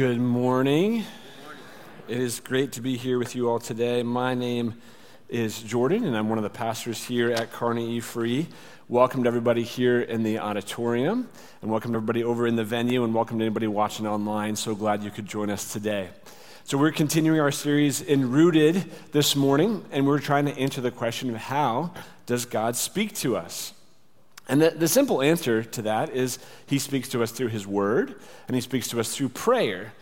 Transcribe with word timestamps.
Good 0.00 0.18
morning. 0.18 1.04
It 2.08 2.16
is 2.16 2.40
great 2.40 2.72
to 2.72 2.80
be 2.80 2.96
here 2.96 3.18
with 3.18 3.36
you 3.36 3.50
all 3.50 3.58
today. 3.58 4.02
My 4.02 4.32
name 4.32 4.80
is 5.28 5.60
Jordan, 5.60 6.06
and 6.06 6.16
I'm 6.16 6.30
one 6.30 6.38
of 6.38 6.42
the 6.42 6.48
pastors 6.48 7.04
here 7.04 7.30
at 7.30 7.52
Kearney 7.52 8.00
eFree. 8.00 8.46
Welcome 8.88 9.24
to 9.24 9.28
everybody 9.28 9.62
here 9.62 10.00
in 10.00 10.22
the 10.22 10.38
auditorium, 10.38 11.28
and 11.60 11.70
welcome 11.70 11.92
to 11.92 11.98
everybody 11.98 12.24
over 12.24 12.46
in 12.46 12.56
the 12.56 12.64
venue, 12.64 13.04
and 13.04 13.14
welcome 13.14 13.38
to 13.40 13.44
anybody 13.44 13.66
watching 13.66 14.06
online. 14.06 14.56
So 14.56 14.74
glad 14.74 15.02
you 15.02 15.10
could 15.10 15.26
join 15.26 15.50
us 15.50 15.70
today. 15.70 16.08
So, 16.64 16.78
we're 16.78 16.92
continuing 16.92 17.38
our 17.38 17.52
series 17.52 18.00
in 18.00 18.30
Rooted 18.30 18.90
this 19.12 19.36
morning, 19.36 19.84
and 19.92 20.06
we're 20.06 20.18
trying 20.18 20.46
to 20.46 20.56
answer 20.56 20.80
the 20.80 20.90
question 20.90 21.28
of 21.28 21.36
how 21.36 21.92
does 22.24 22.46
God 22.46 22.74
speak 22.74 23.14
to 23.16 23.36
us? 23.36 23.74
And 24.50 24.60
the, 24.60 24.70
the, 24.70 24.88
simple 24.88 25.22
answer 25.22 25.62
to 25.62 25.82
that 25.82 26.10
is 26.10 26.40
he 26.66 26.80
speaks 26.80 27.08
to 27.10 27.22
us 27.22 27.30
through 27.30 27.48
his 27.48 27.68
word, 27.68 28.16
and 28.48 28.56
he 28.56 28.60
speaks 28.60 28.88
to 28.88 28.98
us 28.98 29.14
through 29.14 29.28
prayer. 29.28 29.92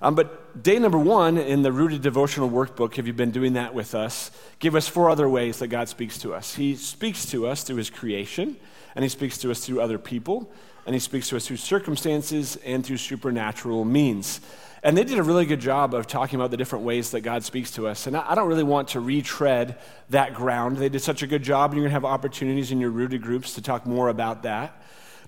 Um, 0.00 0.14
but 0.14 0.62
day 0.62 0.78
number 0.78 0.96
one 0.96 1.36
in 1.36 1.60
the 1.60 1.70
Rooted 1.70 2.00
Devotional 2.00 2.48
Workbook, 2.48 2.98
if 2.98 3.06
you've 3.06 3.18
been 3.18 3.32
doing 3.32 3.52
that 3.52 3.74
with 3.74 3.94
us, 3.94 4.30
give 4.60 4.74
us 4.74 4.88
four 4.88 5.10
other 5.10 5.28
ways 5.28 5.58
that 5.58 5.66
God 5.66 5.90
speaks 5.90 6.16
to 6.20 6.32
us. 6.32 6.54
He 6.54 6.74
speaks 6.74 7.26
to 7.26 7.46
us 7.46 7.62
through 7.64 7.76
his 7.76 7.90
creation, 7.90 8.56
and 8.94 9.02
he 9.02 9.10
speaks 9.10 9.36
to 9.38 9.50
us 9.50 9.66
through 9.66 9.82
other 9.82 9.98
people, 9.98 10.50
and 10.86 10.94
he 10.94 11.00
speaks 11.00 11.28
to 11.28 11.36
us 11.36 11.46
through 11.46 11.58
circumstances 11.58 12.56
and 12.64 12.86
through 12.86 12.96
supernatural 12.96 13.84
means. 13.84 14.40
And 14.82 14.96
they 14.96 15.04
did 15.04 15.18
a 15.18 15.22
really 15.22 15.44
good 15.44 15.60
job 15.60 15.92
of 15.92 16.06
talking 16.06 16.38
about 16.38 16.50
the 16.50 16.56
different 16.56 16.84
ways 16.84 17.10
that 17.10 17.22
God 17.22 17.42
speaks 17.42 17.72
to 17.72 17.88
us. 17.88 18.06
And 18.06 18.16
I 18.16 18.34
don't 18.34 18.48
really 18.48 18.62
want 18.62 18.88
to 18.88 19.00
retread 19.00 19.76
that 20.10 20.34
ground. 20.34 20.76
They 20.76 20.88
did 20.88 21.02
such 21.02 21.22
a 21.22 21.26
good 21.26 21.42
job, 21.42 21.70
and 21.70 21.76
you're 21.76 21.88
going 21.88 21.90
to 21.90 21.94
have 21.94 22.04
opportunities 22.04 22.70
in 22.70 22.80
your 22.80 22.90
rooted 22.90 23.22
groups 23.22 23.54
to 23.54 23.62
talk 23.62 23.86
more 23.86 24.08
about 24.08 24.44
that. 24.44 24.80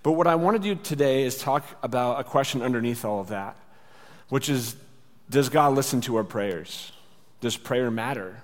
But 0.03 0.13
what 0.13 0.27
I 0.27 0.37
want 0.37 0.57
to 0.57 0.63
do 0.63 0.81
today 0.81 1.25
is 1.25 1.37
talk 1.37 1.65
about 1.83 2.21
a 2.21 2.25
question 2.25 2.63
underneath 2.63 3.05
all 3.05 3.21
of 3.21 3.29
that, 3.29 3.57
which 4.29 4.49
is 4.49 4.77
Does 5.29 5.49
God 5.49 5.74
listen 5.74 6.01
to 6.02 6.17
our 6.17 6.24
prayers? 6.24 6.93
Does 7.41 7.57
prayer 7.57 7.91
matter? 7.91 8.43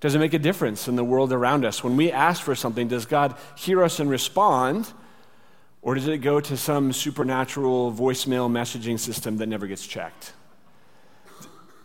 Does 0.00 0.14
it 0.14 0.18
make 0.18 0.32
a 0.34 0.38
difference 0.38 0.88
in 0.88 0.96
the 0.96 1.04
world 1.04 1.32
around 1.32 1.64
us? 1.64 1.84
When 1.84 1.96
we 1.96 2.10
ask 2.10 2.42
for 2.42 2.54
something, 2.54 2.88
does 2.88 3.04
God 3.04 3.36
hear 3.56 3.82
us 3.84 4.00
and 4.00 4.10
respond? 4.10 4.90
Or 5.82 5.94
does 5.94 6.08
it 6.08 6.18
go 6.18 6.40
to 6.40 6.56
some 6.56 6.92
supernatural 6.92 7.92
voicemail 7.92 8.50
messaging 8.50 8.98
system 8.98 9.38
that 9.38 9.46
never 9.46 9.66
gets 9.66 9.86
checked? 9.86 10.32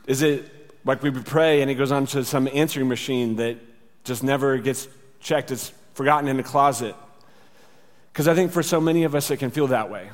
Is 0.08 0.22
it 0.22 0.52
like 0.86 1.02
we 1.02 1.12
pray 1.12 1.62
and 1.62 1.72
it 1.72 1.76
goes 1.76 1.92
on 1.92 2.06
to 2.08 2.24
some 2.24 2.48
answering 2.54 2.88
machine 2.88 3.38
that 3.38 3.58
just 4.04 4.24
never 4.24 4.58
gets 4.58 4.88
checked? 5.20 5.52
It's 5.52 5.72
forgotten 5.94 6.30
in 6.30 6.40
a 6.40 6.44
closet. 6.44 6.96
Because 8.12 8.28
I 8.28 8.36
think 8.36 8.52
for 8.52 8.64
so 8.64 8.80
many 8.80 9.04
of 9.04 9.16
us, 9.16 9.32
it 9.32 9.38
can 9.38 9.52
feel 9.52 9.68
that 9.68 9.90
way. 9.90 10.10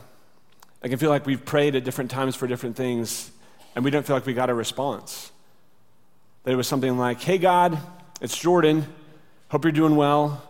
It 0.81 0.89
can 0.89 0.97
feel 0.97 1.09
like 1.09 1.25
we've 1.25 1.43
prayed 1.43 1.75
at 1.75 1.83
different 1.83 2.09
times 2.09 2.35
for 2.35 2.47
different 2.47 2.75
things 2.75 3.31
and 3.75 3.85
we 3.85 3.91
don't 3.91 4.05
feel 4.05 4.15
like 4.15 4.25
we 4.25 4.33
got 4.33 4.49
a 4.49 4.53
response. 4.53 5.31
That 6.43 6.53
it 6.53 6.55
was 6.55 6.67
something 6.67 6.97
like, 6.97 7.21
hey, 7.21 7.37
God, 7.37 7.77
it's 8.19 8.37
Jordan. 8.37 8.85
Hope 9.49 9.65
you're 9.65 9.71
doing 9.71 9.95
well. 9.95 10.41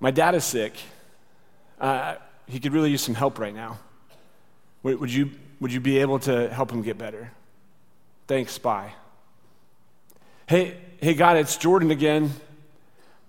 My 0.00 0.10
dad 0.10 0.34
is 0.34 0.44
sick. 0.44 0.74
Uh, 1.80 2.14
he 2.46 2.60
could 2.60 2.72
really 2.72 2.90
use 2.90 3.02
some 3.02 3.14
help 3.14 3.38
right 3.38 3.54
now. 3.54 3.78
Would, 4.82 5.00
would, 5.00 5.12
you, 5.12 5.30
would 5.60 5.72
you 5.72 5.80
be 5.80 5.98
able 5.98 6.18
to 6.20 6.48
help 6.52 6.70
him 6.70 6.82
get 6.82 6.98
better? 6.98 7.30
Thanks, 8.32 8.56
bye. 8.56 8.94
Hey, 10.46 10.78
hey, 11.02 11.12
God, 11.12 11.36
it's 11.36 11.58
Jordan 11.58 11.90
again. 11.90 12.32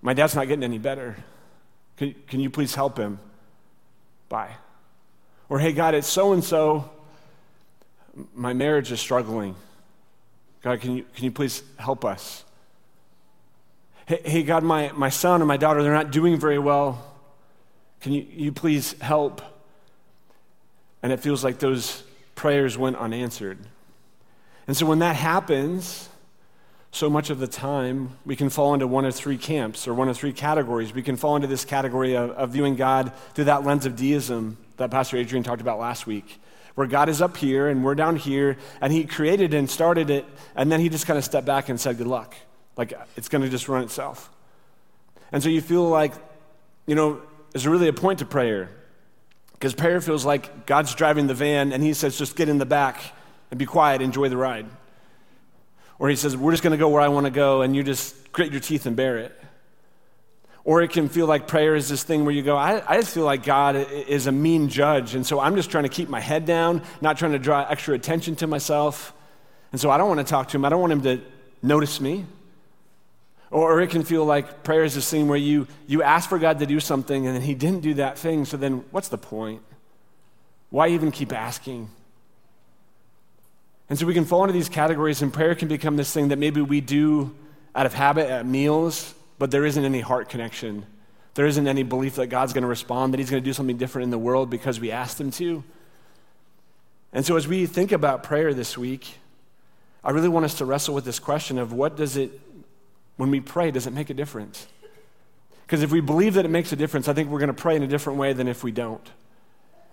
My 0.01 0.13
dad's 0.13 0.33
not 0.33 0.47
getting 0.47 0.63
any 0.63 0.77
better. 0.77 1.17
Can, 1.97 2.15
can 2.25 2.39
you 2.39 2.49
please 2.49 2.73
help 2.73 2.97
him? 2.97 3.19
Bye. 4.29 4.51
Or, 5.49 5.59
hey, 5.59 5.73
God, 5.73 5.93
it's 5.93 6.07
so 6.07 6.31
and 6.31 6.41
so. 6.41 6.89
My 8.33 8.53
marriage 8.53 8.93
is 8.93 9.01
struggling. 9.01 9.55
God, 10.61 10.79
can 10.79 10.95
you, 10.95 11.05
can 11.13 11.25
you 11.25 11.31
please 11.31 11.63
help 11.75 12.05
us? 12.05 12.45
Hey, 14.05 14.21
hey, 14.23 14.43
God, 14.43 14.63
my, 14.63 14.93
my 14.93 15.09
son 15.09 15.41
and 15.41 15.47
my 15.49 15.57
daughter, 15.57 15.83
they're 15.83 15.91
not 15.91 16.11
doing 16.11 16.39
very 16.39 16.59
well. 16.59 17.13
Can 17.99 18.13
you, 18.13 18.25
you 18.31 18.51
please 18.53 18.93
help? 19.01 19.41
And 21.01 21.11
it 21.11 21.19
feels 21.19 21.43
like 21.43 21.59
those 21.59 22.03
prayers 22.35 22.77
went 22.77 22.95
unanswered. 22.95 23.59
And 24.67 24.75
so 24.77 24.85
when 24.85 24.99
that 24.99 25.15
happens, 25.15 26.09
so 26.93 27.09
much 27.09 27.31
of 27.31 27.39
the 27.39 27.47
time 27.47 28.11
we 28.23 28.35
can 28.35 28.49
fall 28.49 28.75
into 28.75 28.85
one 28.85 29.03
of 29.03 29.15
three 29.15 29.37
camps 29.37 29.87
or 29.87 29.95
one 29.95 30.09
of 30.09 30.15
three 30.15 30.31
categories. 30.31 30.93
We 30.93 31.01
can 31.01 31.17
fall 31.17 31.35
into 31.35 31.47
this 31.47 31.65
category 31.65 32.15
of, 32.15 32.29
of 32.31 32.51
viewing 32.51 32.75
God 32.75 33.11
through 33.33 33.45
that 33.45 33.65
lens 33.65 33.87
of 33.87 33.95
deism 33.95 34.57
that 34.77 34.91
Pastor 34.91 35.17
Adrian 35.17 35.43
talked 35.43 35.59
about 35.59 35.79
last 35.79 36.05
week, 36.05 36.39
where 36.75 36.85
God 36.85 37.09
is 37.09 37.19
up 37.19 37.35
here 37.35 37.67
and 37.67 37.83
we're 37.83 37.95
down 37.95 38.15
here, 38.15 38.57
and 38.79 38.93
He 38.93 39.05
created 39.05 39.55
and 39.55 39.67
started 39.67 40.11
it, 40.11 40.23
and 40.55 40.71
then 40.71 40.79
He 40.79 40.87
just 40.87 41.07
kind 41.07 41.17
of 41.17 41.25
stepped 41.25 41.47
back 41.47 41.67
and 41.67 41.81
said, 41.81 41.97
Good 41.97 42.07
luck. 42.07 42.35
Like 42.77 42.93
it's 43.17 43.27
going 43.27 43.41
to 43.41 43.49
just 43.49 43.67
run 43.67 43.81
itself. 43.81 44.29
And 45.31 45.41
so 45.41 45.49
you 45.49 45.61
feel 45.61 45.89
like, 45.89 46.13
you 46.85 46.93
know, 46.93 47.23
there's 47.51 47.67
really 47.67 47.87
a 47.87 47.93
point 47.93 48.19
to 48.19 48.25
prayer. 48.25 48.69
Because 49.53 49.73
prayer 49.73 49.99
feels 49.99 50.25
like 50.25 50.67
God's 50.67 50.93
driving 50.93 51.25
the 51.25 51.33
van 51.33 51.73
and 51.73 51.81
He 51.81 51.93
says, 51.93 52.19
Just 52.19 52.35
get 52.35 52.49
in 52.49 52.59
the 52.59 52.67
back 52.67 53.01
and 53.53 53.59
be 53.59 53.67
quiet, 53.67 54.01
enjoy 54.01 54.29
the 54.29 54.37
ride. 54.37 54.65
Or 55.99 56.09
he 56.09 56.15
says, 56.15 56.35
We're 56.35 56.53
just 56.53 56.63
going 56.63 56.71
to 56.71 56.77
go 56.77 56.89
where 56.89 57.03
I 57.03 57.09
want 57.09 57.27
to 57.27 57.31
go, 57.31 57.61
and 57.61 57.75
you 57.75 57.83
just 57.83 58.31
grit 58.31 58.51
your 58.51 58.59
teeth 58.59 58.87
and 58.87 58.95
bear 58.95 59.19
it. 59.19 59.39
Or 60.63 60.81
it 60.81 60.87
can 60.87 61.07
feel 61.07 61.27
like 61.27 61.45
prayer 61.45 61.75
is 61.75 61.87
this 61.87 62.01
thing 62.01 62.25
where 62.25 62.33
you 62.33 62.41
go, 62.41 62.57
I, 62.57 62.81
I, 62.91 62.99
just 62.99 63.13
feel 63.13 63.25
like 63.25 63.43
God 63.43 63.75
is 63.75 64.25
a 64.25 64.31
mean 64.31 64.69
judge, 64.69 65.13
and 65.13 65.23
so 65.23 65.39
I'm 65.39 65.55
just 65.55 65.69
trying 65.69 65.83
to 65.83 65.89
keep 65.89 66.09
my 66.09 66.19
head 66.19 66.47
down, 66.47 66.81
not 66.99 67.19
trying 67.19 67.33
to 67.33 67.37
draw 67.37 67.63
extra 67.69 67.93
attention 67.93 68.35
to 68.37 68.47
myself. 68.47 69.13
And 69.71 69.79
so 69.79 69.91
I 69.91 69.99
don't 69.99 70.07
want 70.07 70.19
to 70.21 70.25
talk 70.25 70.47
to 70.47 70.57
him, 70.57 70.65
I 70.65 70.69
don't 70.69 70.81
want 70.81 70.93
him 70.93 71.01
to 71.03 71.21
notice 71.61 72.01
me. 72.01 72.25
Or 73.51 73.79
it 73.81 73.91
can 73.91 74.03
feel 74.03 74.25
like 74.25 74.63
prayer 74.63 74.83
is 74.83 74.95
this 74.95 75.07
thing 75.07 75.27
where 75.27 75.37
you, 75.37 75.67
you 75.85 76.01
ask 76.01 76.27
for 76.27 76.39
God 76.39 76.57
to 76.57 76.65
do 76.65 76.79
something, 76.79 77.27
and 77.27 77.35
then 77.35 77.43
he 77.43 77.53
didn't 77.53 77.81
do 77.81 77.93
that 77.95 78.17
thing, 78.17 78.45
so 78.45 78.57
then 78.57 78.83
what's 78.89 79.09
the 79.09 79.19
point? 79.19 79.61
Why 80.71 80.87
even 80.87 81.11
keep 81.11 81.31
asking? 81.31 81.91
And 83.93 83.99
so 83.99 84.07
we 84.07 84.15
can 84.15 84.25
fall 84.25 84.41
into 84.41 84.53
these 84.53 84.69
categories, 84.69 85.21
and 85.21 85.31
prayer 85.31 85.53
can 85.53 85.67
become 85.67 85.97
this 85.97 86.11
thing 86.11 86.29
that 86.29 86.39
maybe 86.39 86.61
we 86.61 86.81
do 86.81 87.35
out 87.75 87.85
of 87.85 87.93
habit 87.93 88.27
at 88.27 88.43
meals, 88.43 89.13
but 89.37 89.51
there 89.51 89.67
isn't 89.67 89.85
any 89.85 89.99
heart 89.99 90.29
connection. 90.29 90.87
There 91.35 91.45
isn't 91.45 91.67
any 91.67 91.83
belief 91.83 92.15
that 92.15 92.25
God's 92.25 92.53
going 92.53 92.63
to 92.63 92.67
respond, 92.67 93.13
that 93.13 93.19
He's 93.19 93.29
going 93.29 93.43
to 93.43 93.47
do 93.47 93.53
something 93.53 93.77
different 93.77 94.05
in 94.05 94.09
the 94.09 94.17
world 94.17 94.49
because 94.49 94.79
we 94.79 94.89
asked 94.89 95.21
Him 95.21 95.29
to. 95.33 95.63
And 97.13 97.23
so 97.23 97.35
as 97.35 97.47
we 97.47 97.67
think 97.67 97.91
about 97.91 98.23
prayer 98.23 98.55
this 98.55 98.75
week, 98.75 99.19
I 100.03 100.09
really 100.09 100.27
want 100.27 100.45
us 100.45 100.55
to 100.55 100.65
wrestle 100.65 100.95
with 100.95 101.05
this 101.05 101.19
question 101.19 101.59
of 101.59 101.71
what 101.71 101.95
does 101.95 102.17
it, 102.17 102.31
when 103.17 103.29
we 103.29 103.41
pray, 103.41 103.69
does 103.69 103.85
it 103.85 103.93
make 103.93 104.09
a 104.09 104.15
difference? 104.15 104.65
Because 105.67 105.83
if 105.83 105.91
we 105.91 106.01
believe 106.01 106.33
that 106.33 106.45
it 106.45 106.49
makes 106.49 106.71
a 106.71 106.75
difference, 106.75 107.07
I 107.07 107.13
think 107.13 107.29
we're 107.29 107.37
going 107.37 107.53
to 107.53 107.61
pray 107.61 107.75
in 107.75 107.83
a 107.83 107.87
different 107.87 108.17
way 108.17 108.33
than 108.33 108.47
if 108.47 108.63
we 108.63 108.71
don't. 108.71 109.07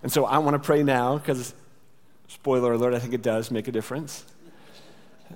And 0.03 0.11
so 0.11 0.25
I 0.25 0.39
want 0.39 0.55
to 0.55 0.59
pray 0.59 0.83
now 0.83 1.19
because 1.19 1.53
Spoiler 2.31 2.75
alert, 2.75 2.95
I 2.95 3.01
think 3.01 3.13
it 3.13 3.23
does 3.23 3.51
make 3.51 3.67
a 3.67 3.73
difference. 3.73 4.25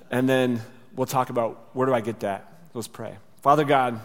And 0.09 0.29
then 0.29 0.61
we'll 0.95 1.05
talk 1.05 1.29
about 1.29 1.69
where 1.73 1.85
do 1.85 1.93
I 1.93 1.99
get 1.99 2.21
that? 2.21 2.53
Let's 2.73 2.87
pray. 2.87 3.17
Father 3.41 3.65
God, 3.65 3.99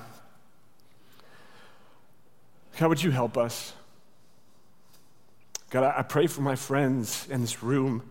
God, 2.79 2.89
would 2.89 3.01
you 3.01 3.13
help 3.13 3.39
us? 3.39 3.73
God, 5.71 5.85
I 5.97 6.03
pray 6.03 6.27
for 6.27 6.41
my 6.41 6.57
friends 6.57 7.29
in 7.31 7.43
this 7.43 7.63
room 7.63 8.03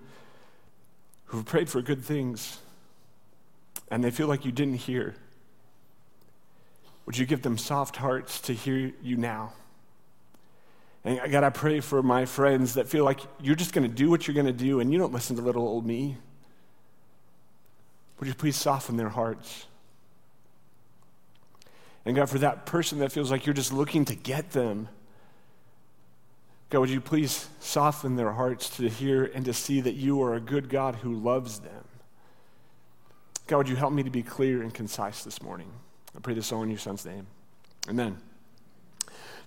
who've 1.25 1.45
prayed 1.45 1.69
for 1.69 1.81
good 1.81 2.01
things 2.01 2.59
and 3.91 4.01
they 4.01 4.11
feel 4.11 4.27
like 4.27 4.45
you 4.45 4.53
didn't 4.53 4.75
hear. 4.75 5.13
Would 7.05 7.17
you 7.17 7.25
give 7.25 7.41
them 7.41 7.57
soft 7.57 7.97
hearts 7.97 8.39
to 8.41 8.53
hear 8.53 8.93
you 9.03 9.17
now? 9.17 9.51
And 11.03 11.31
God, 11.31 11.43
I 11.43 11.49
pray 11.49 11.79
for 11.79 12.03
my 12.03 12.25
friends 12.25 12.73
that 12.73 12.87
feel 12.87 13.05
like 13.05 13.21
you're 13.41 13.55
just 13.55 13.73
going 13.73 13.87
to 13.87 13.93
do 13.93 14.09
what 14.09 14.27
you're 14.27 14.35
going 14.35 14.45
to 14.45 14.53
do 14.53 14.79
and 14.79 14.91
you 14.91 14.99
don't 14.99 15.13
listen 15.13 15.35
to 15.37 15.41
little 15.41 15.67
old 15.67 15.85
me. 15.85 16.17
Would 18.19 18.27
you 18.27 18.33
please 18.33 18.57
soften 18.57 18.97
their 18.97 19.09
hearts? 19.09 19.65
And 22.05 22.15
God, 22.15 22.29
for 22.29 22.39
that 22.39 22.65
person 22.65 22.99
that 22.99 23.11
feels 23.11 23.31
like 23.31 23.45
you're 23.45 23.53
just 23.53 23.71
looking 23.71 24.05
to 24.05 24.15
get 24.15 24.51
them, 24.51 24.89
God, 26.69 26.79
would 26.81 26.89
you 26.89 27.01
please 27.01 27.47
soften 27.59 28.15
their 28.15 28.31
hearts 28.31 28.77
to 28.77 28.89
hear 28.89 29.25
and 29.25 29.45
to 29.45 29.53
see 29.53 29.81
that 29.81 29.93
you 29.93 30.21
are 30.21 30.35
a 30.35 30.39
good 30.39 30.69
God 30.69 30.95
who 30.95 31.13
loves 31.13 31.59
them? 31.59 31.83
God, 33.47 33.57
would 33.57 33.69
you 33.69 33.75
help 33.75 33.93
me 33.93 34.03
to 34.03 34.11
be 34.11 34.21
clear 34.21 34.61
and 34.61 34.73
concise 34.73 35.23
this 35.23 35.41
morning? 35.41 35.71
I 36.15 36.19
pray 36.19 36.35
this 36.35 36.51
all 36.51 36.61
in 36.61 36.69
your 36.69 36.77
son's 36.77 37.05
name. 37.05 37.25
Amen. 37.89 38.17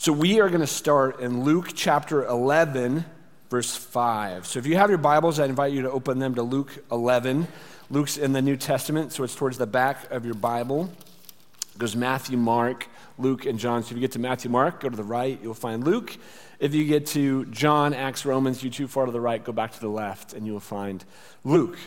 So 0.02 0.12
we 0.12 0.40
are 0.40 0.48
going 0.48 0.62
to 0.62 0.66
start 0.66 1.20
in 1.20 1.44
Luke 1.44 1.74
chapter 1.76 2.26
11, 2.26 3.04
verse 3.50 3.76
5. 3.76 4.48
So 4.48 4.58
if 4.58 4.66
you 4.66 4.76
have 4.76 4.90
your 4.90 4.98
Bibles, 4.98 5.38
I 5.38 5.44
invite 5.44 5.72
you 5.72 5.82
to 5.82 5.92
open 5.92 6.18
them 6.18 6.34
to 6.34 6.42
Luke 6.42 6.84
11. 6.90 7.46
Luke's 7.88 8.16
in 8.16 8.32
the 8.32 8.42
New 8.42 8.56
Testament, 8.56 9.12
so 9.12 9.22
it's 9.22 9.36
towards 9.36 9.58
the 9.58 9.66
back 9.68 10.10
of 10.10 10.24
your 10.24 10.34
Bible. 10.34 10.92
It 11.72 11.78
goes 11.78 11.94
Matthew, 11.94 12.36
Mark, 12.36 12.88
Luke, 13.16 13.46
and 13.46 13.60
John. 13.60 13.84
So 13.84 13.90
if 13.90 13.92
you 13.92 14.00
get 14.00 14.10
to 14.10 14.18
Matthew, 14.18 14.50
Mark, 14.50 14.80
go 14.80 14.88
to 14.88 14.96
the 14.96 15.04
right, 15.04 15.38
you'll 15.40 15.54
find 15.54 15.84
Luke. 15.84 16.16
If 16.58 16.74
you 16.74 16.84
get 16.84 17.06
to 17.08 17.44
John, 17.44 17.94
Acts, 17.94 18.26
Romans, 18.26 18.60
you 18.64 18.70
too 18.70 18.88
far 18.88 19.06
to 19.06 19.12
the 19.12 19.20
right, 19.20 19.44
go 19.44 19.52
back 19.52 19.70
to 19.70 19.80
the 19.80 19.88
left, 19.88 20.32
and 20.32 20.44
you 20.44 20.52
will 20.52 20.58
find 20.58 21.04
Luke. 21.44 21.78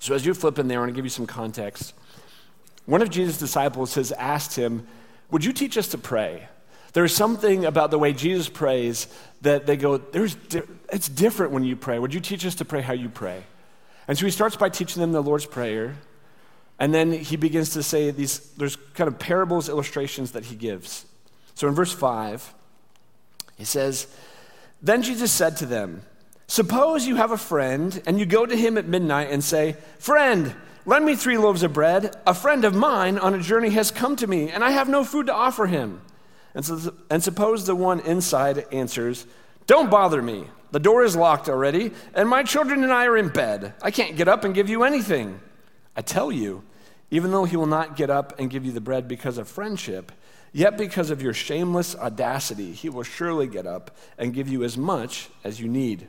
So 0.00 0.12
as 0.16 0.26
you're 0.26 0.34
flipping 0.34 0.66
there, 0.66 0.78
I 0.78 0.80
want 0.80 0.90
to 0.90 0.96
give 0.96 1.04
you 1.04 1.10
some 1.10 1.28
context. 1.28 1.94
One 2.84 3.00
of 3.00 3.10
Jesus' 3.10 3.38
disciples 3.38 3.94
has 3.94 4.10
asked 4.10 4.56
him, 4.56 4.88
Would 5.30 5.44
you 5.44 5.52
teach 5.52 5.78
us 5.78 5.86
to 5.90 5.98
pray? 5.98 6.48
There's 6.96 7.14
something 7.14 7.66
about 7.66 7.90
the 7.90 7.98
way 7.98 8.14
Jesus 8.14 8.48
prays 8.48 9.06
that 9.42 9.66
they 9.66 9.76
go, 9.76 9.98
There's 9.98 10.34
it's 10.90 11.10
different 11.10 11.52
when 11.52 11.62
you 11.62 11.76
pray. 11.76 11.98
Would 11.98 12.14
you 12.14 12.20
teach 12.20 12.46
us 12.46 12.54
to 12.54 12.64
pray 12.64 12.80
how 12.80 12.94
you 12.94 13.10
pray? 13.10 13.42
And 14.08 14.16
so 14.16 14.24
he 14.24 14.30
starts 14.32 14.56
by 14.56 14.70
teaching 14.70 15.02
them 15.02 15.12
the 15.12 15.22
Lord's 15.22 15.44
Prayer. 15.44 15.96
And 16.78 16.94
then 16.94 17.12
he 17.12 17.36
begins 17.36 17.74
to 17.74 17.82
say 17.82 18.12
these, 18.12 18.38
there's 18.52 18.76
kind 18.94 19.08
of 19.08 19.18
parables, 19.18 19.68
illustrations 19.68 20.32
that 20.32 20.46
he 20.46 20.56
gives. 20.56 21.04
So 21.54 21.68
in 21.68 21.74
verse 21.74 21.92
5, 21.92 22.54
he 23.58 23.64
says, 23.64 24.06
Then 24.80 25.02
Jesus 25.02 25.30
said 25.30 25.58
to 25.58 25.66
them, 25.66 26.00
Suppose 26.46 27.06
you 27.06 27.16
have 27.16 27.30
a 27.30 27.36
friend 27.36 28.02
and 28.06 28.18
you 28.18 28.24
go 28.24 28.46
to 28.46 28.56
him 28.56 28.78
at 28.78 28.88
midnight 28.88 29.30
and 29.30 29.44
say, 29.44 29.76
Friend, 29.98 30.56
lend 30.86 31.04
me 31.04 31.14
three 31.14 31.36
loaves 31.36 31.62
of 31.62 31.74
bread. 31.74 32.16
A 32.26 32.32
friend 32.32 32.64
of 32.64 32.74
mine 32.74 33.18
on 33.18 33.34
a 33.34 33.42
journey 33.42 33.68
has 33.68 33.90
come 33.90 34.16
to 34.16 34.26
me 34.26 34.48
and 34.48 34.64
I 34.64 34.70
have 34.70 34.88
no 34.88 35.04
food 35.04 35.26
to 35.26 35.34
offer 35.34 35.66
him. 35.66 36.00
And, 36.56 36.64
so, 36.64 36.94
and 37.10 37.22
suppose 37.22 37.66
the 37.66 37.76
one 37.76 38.00
inside 38.00 38.64
answers, 38.72 39.26
Don't 39.66 39.90
bother 39.90 40.22
me. 40.22 40.46
The 40.72 40.80
door 40.80 41.04
is 41.04 41.14
locked 41.14 41.48
already, 41.48 41.92
and 42.14 42.28
my 42.28 42.42
children 42.42 42.82
and 42.82 42.92
I 42.92 43.04
are 43.06 43.16
in 43.16 43.28
bed. 43.28 43.74
I 43.82 43.90
can't 43.90 44.16
get 44.16 44.26
up 44.26 44.42
and 44.42 44.54
give 44.54 44.68
you 44.68 44.82
anything. 44.82 45.38
I 45.94 46.00
tell 46.00 46.32
you, 46.32 46.64
even 47.10 47.30
though 47.30 47.44
he 47.44 47.56
will 47.56 47.66
not 47.66 47.94
get 47.94 48.10
up 48.10 48.40
and 48.40 48.50
give 48.50 48.64
you 48.64 48.72
the 48.72 48.80
bread 48.80 49.06
because 49.06 49.38
of 49.38 49.48
friendship, 49.48 50.10
yet 50.52 50.78
because 50.78 51.10
of 51.10 51.22
your 51.22 51.34
shameless 51.34 51.94
audacity, 51.94 52.72
he 52.72 52.88
will 52.88 53.02
surely 53.02 53.46
get 53.46 53.66
up 53.66 53.94
and 54.18 54.34
give 54.34 54.48
you 54.48 54.64
as 54.64 54.78
much 54.78 55.28
as 55.44 55.60
you 55.60 55.68
need. 55.68 56.08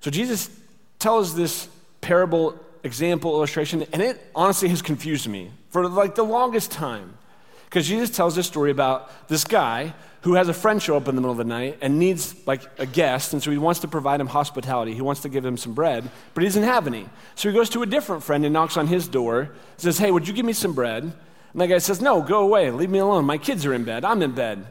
So 0.00 0.10
Jesus 0.10 0.50
tells 0.98 1.34
this 1.34 1.68
parable 2.02 2.58
example 2.84 3.32
illustration, 3.32 3.86
and 3.92 4.02
it 4.02 4.30
honestly 4.34 4.68
has 4.68 4.82
confused 4.82 5.28
me 5.28 5.50
for 5.70 5.88
like 5.88 6.14
the 6.14 6.24
longest 6.24 6.70
time. 6.70 7.16
Because 7.66 7.86
Jesus 7.86 8.10
tells 8.10 8.34
this 8.34 8.46
story 8.46 8.70
about 8.70 9.28
this 9.28 9.44
guy 9.44 9.94
who 10.22 10.34
has 10.34 10.48
a 10.48 10.54
friend 10.54 10.82
show 10.82 10.96
up 10.96 11.06
in 11.06 11.14
the 11.14 11.20
middle 11.20 11.30
of 11.30 11.38
the 11.38 11.44
night 11.44 11.78
and 11.80 11.98
needs 11.98 12.34
like 12.46 12.62
a 12.78 12.86
guest, 12.86 13.32
and 13.32 13.42
so 13.42 13.50
he 13.50 13.58
wants 13.58 13.80
to 13.80 13.88
provide 13.88 14.20
him 14.20 14.26
hospitality. 14.26 14.94
He 14.94 15.02
wants 15.02 15.20
to 15.20 15.28
give 15.28 15.44
him 15.44 15.56
some 15.56 15.74
bread, 15.74 16.08
but 16.34 16.42
he 16.42 16.48
doesn't 16.48 16.64
have 16.64 16.86
any. 16.86 17.08
So 17.34 17.48
he 17.48 17.54
goes 17.54 17.70
to 17.70 17.82
a 17.82 17.86
different 17.86 18.24
friend 18.24 18.44
and 18.44 18.52
knocks 18.52 18.76
on 18.76 18.86
his 18.88 19.06
door, 19.06 19.50
says, 19.76 19.98
Hey, 19.98 20.10
would 20.10 20.26
you 20.26 20.34
give 20.34 20.46
me 20.46 20.52
some 20.52 20.72
bread? 20.72 21.04
And 21.04 21.60
that 21.60 21.68
guy 21.68 21.78
says, 21.78 22.00
No, 22.00 22.22
go 22.22 22.40
away, 22.40 22.70
leave 22.70 22.90
me 22.90 22.98
alone. 22.98 23.24
My 23.24 23.38
kids 23.38 23.64
are 23.66 23.74
in 23.74 23.84
bed, 23.84 24.04
I'm 24.04 24.22
in 24.22 24.32
bed. 24.32 24.66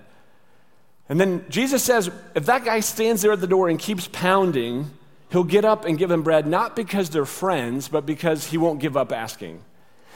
And 1.08 1.20
then 1.20 1.46
Jesus 1.50 1.84
says, 1.84 2.10
if 2.34 2.48
that 2.48 2.66
guy 2.66 2.80
stands 2.80 3.22
there 3.22 3.32
at 3.32 3.42
the 3.42 3.48
door 3.48 3.70
and 3.70 3.78
keeps 3.78 4.08
pounding, 4.12 4.90
he'll 5.30 5.44
get 5.44 5.64
up 5.64 5.86
and 5.86 5.98
give 5.98 6.10
him 6.10 6.24
bread, 6.24 6.48
not 6.48 6.76
because 6.76 7.10
they're 7.10 7.26
friends, 7.26 7.88
but 7.88 8.06
because 8.06 8.48
he 8.48 8.58
won't 8.58 8.80
give 8.80 8.98
up 8.98 9.12
asking. 9.12 9.62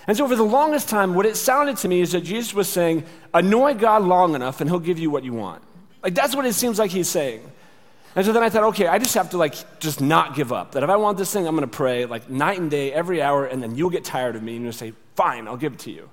And 0.09 0.17
so, 0.17 0.27
for 0.27 0.35
the 0.35 0.41
longest 0.41 0.89
time, 0.89 1.13
what 1.13 1.27
it 1.27 1.37
sounded 1.37 1.77
to 1.77 1.87
me 1.87 2.01
is 2.01 2.13
that 2.13 2.21
Jesus 2.21 2.51
was 2.51 2.67
saying, 2.67 3.03
annoy 3.31 3.75
God 3.75 4.01
long 4.01 4.33
enough 4.33 4.59
and 4.59 4.67
he'll 4.67 4.79
give 4.79 4.97
you 4.97 5.11
what 5.11 5.23
you 5.23 5.33
want. 5.33 5.61
Like, 6.01 6.15
that's 6.15 6.35
what 6.35 6.47
it 6.47 6.53
seems 6.53 6.79
like 6.79 6.89
he's 6.89 7.07
saying. 7.07 7.43
And 8.15 8.25
so 8.25 8.33
then 8.33 8.41
I 8.41 8.49
thought, 8.49 8.63
okay, 8.69 8.87
I 8.87 8.97
just 8.97 9.13
have 9.13 9.29
to 9.29 9.37
like 9.37 9.79
just 9.79 10.01
not 10.01 10.33
give 10.33 10.51
up. 10.51 10.71
That 10.71 10.81
if 10.81 10.89
I 10.89 10.95
want 10.95 11.19
this 11.19 11.31
thing, 11.31 11.45
I'm 11.45 11.55
going 11.55 11.69
to 11.69 11.77
pray 11.77 12.07
like 12.07 12.27
night 12.27 12.59
and 12.59 12.71
day, 12.71 12.91
every 12.91 13.21
hour, 13.21 13.45
and 13.45 13.61
then 13.61 13.75
you'll 13.75 13.91
get 13.91 14.03
tired 14.03 14.35
of 14.35 14.41
me 14.41 14.55
and 14.55 14.63
you'll 14.63 14.73
say, 14.73 14.93
fine, 15.13 15.47
I'll 15.47 15.57
give 15.57 15.73
it 15.73 15.79
to 15.81 15.91
you. 15.91 16.09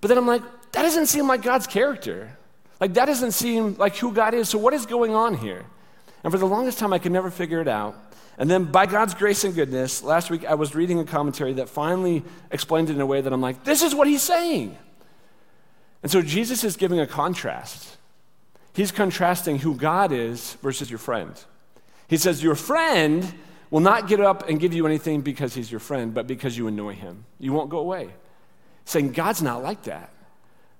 But 0.00 0.06
then 0.06 0.16
I'm 0.16 0.28
like, 0.28 0.42
that 0.70 0.82
doesn't 0.82 1.06
seem 1.06 1.26
like 1.26 1.42
God's 1.42 1.66
character. 1.66 2.38
Like, 2.78 2.94
that 2.94 3.06
doesn't 3.06 3.32
seem 3.32 3.74
like 3.74 3.96
who 3.96 4.12
God 4.12 4.34
is. 4.34 4.48
So, 4.48 4.56
what 4.56 4.72
is 4.72 4.86
going 4.86 5.16
on 5.16 5.34
here? 5.36 5.64
And 6.22 6.32
for 6.32 6.38
the 6.38 6.46
longest 6.46 6.78
time, 6.78 6.92
I 6.92 6.98
could 6.98 7.12
never 7.12 7.30
figure 7.30 7.60
it 7.60 7.68
out. 7.68 7.96
And 8.38 8.50
then, 8.50 8.64
by 8.64 8.86
God's 8.86 9.14
grace 9.14 9.44
and 9.44 9.54
goodness, 9.54 10.02
last 10.02 10.30
week 10.30 10.44
I 10.44 10.54
was 10.54 10.74
reading 10.74 10.98
a 10.98 11.04
commentary 11.04 11.54
that 11.54 11.68
finally 11.68 12.22
explained 12.50 12.88
it 12.88 12.94
in 12.94 13.00
a 13.00 13.06
way 13.06 13.20
that 13.20 13.32
I'm 13.32 13.40
like, 13.40 13.64
this 13.64 13.82
is 13.82 13.94
what 13.94 14.08
he's 14.08 14.22
saying. 14.22 14.76
And 16.02 16.10
so, 16.10 16.22
Jesus 16.22 16.64
is 16.64 16.76
giving 16.76 17.00
a 17.00 17.06
contrast. 17.06 17.98
He's 18.72 18.92
contrasting 18.92 19.58
who 19.58 19.74
God 19.74 20.12
is 20.12 20.54
versus 20.62 20.90
your 20.90 20.98
friend. 20.98 21.34
He 22.08 22.16
says, 22.16 22.42
Your 22.42 22.54
friend 22.54 23.34
will 23.70 23.80
not 23.80 24.08
get 24.08 24.20
up 24.20 24.48
and 24.48 24.58
give 24.58 24.72
you 24.72 24.86
anything 24.86 25.20
because 25.20 25.54
he's 25.54 25.70
your 25.70 25.80
friend, 25.80 26.14
but 26.14 26.26
because 26.26 26.56
you 26.56 26.66
annoy 26.66 26.94
him. 26.94 27.24
You 27.38 27.52
won't 27.52 27.70
go 27.70 27.78
away. 27.78 28.10
Saying, 28.84 29.12
God's 29.12 29.42
not 29.42 29.62
like 29.62 29.82
that. 29.84 30.10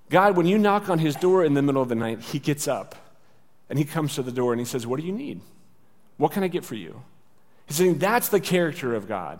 God, 0.08 0.36
when 0.36 0.46
you 0.46 0.58
knock 0.58 0.88
on 0.88 0.98
his 0.98 1.14
door 1.14 1.44
in 1.44 1.54
the 1.54 1.62
middle 1.62 1.82
of 1.82 1.88
the 1.88 1.94
night, 1.94 2.20
he 2.20 2.38
gets 2.38 2.66
up 2.66 2.96
and 3.70 3.78
he 3.78 3.84
comes 3.86 4.16
to 4.16 4.22
the 4.22 4.32
door 4.32 4.52
and 4.52 4.60
he 4.60 4.66
says, 4.66 4.86
What 4.86 5.00
do 5.00 5.06
you 5.06 5.12
need? 5.12 5.40
What 6.18 6.32
can 6.32 6.42
I 6.42 6.48
get 6.48 6.64
for 6.64 6.74
you? 6.74 7.02
He's 7.66 7.76
saying 7.76 7.98
that's 7.98 8.28
the 8.28 8.40
character 8.40 8.94
of 8.94 9.08
God. 9.08 9.38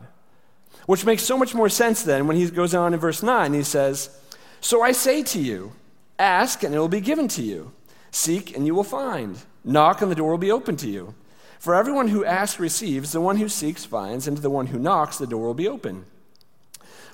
Which 0.86 1.04
makes 1.04 1.24
so 1.24 1.36
much 1.36 1.52
more 1.52 1.68
sense 1.68 2.02
then 2.02 2.26
when 2.26 2.36
he 2.36 2.48
goes 2.48 2.74
on 2.74 2.94
in 2.94 3.00
verse 3.00 3.22
9. 3.22 3.52
He 3.52 3.64
says, 3.64 4.16
So 4.60 4.82
I 4.82 4.92
say 4.92 5.22
to 5.24 5.38
you, 5.38 5.72
ask 6.18 6.62
and 6.62 6.74
it 6.74 6.78
will 6.78 6.88
be 6.88 7.00
given 7.00 7.28
to 7.28 7.42
you. 7.42 7.72
Seek 8.12 8.56
and 8.56 8.64
you 8.64 8.74
will 8.74 8.84
find. 8.84 9.36
Knock 9.64 10.00
and 10.00 10.10
the 10.10 10.14
door 10.14 10.30
will 10.30 10.38
be 10.38 10.52
open 10.52 10.76
to 10.76 10.88
you. 10.88 11.14
For 11.58 11.74
everyone 11.74 12.08
who 12.08 12.24
asks 12.24 12.58
receives, 12.58 13.12
the 13.12 13.20
one 13.20 13.36
who 13.36 13.48
seeks 13.48 13.84
finds, 13.84 14.26
and 14.26 14.36
to 14.36 14.42
the 14.42 14.48
one 14.48 14.68
who 14.68 14.78
knocks 14.78 15.18
the 15.18 15.26
door 15.26 15.48
will 15.48 15.54
be 15.54 15.68
open. 15.68 16.06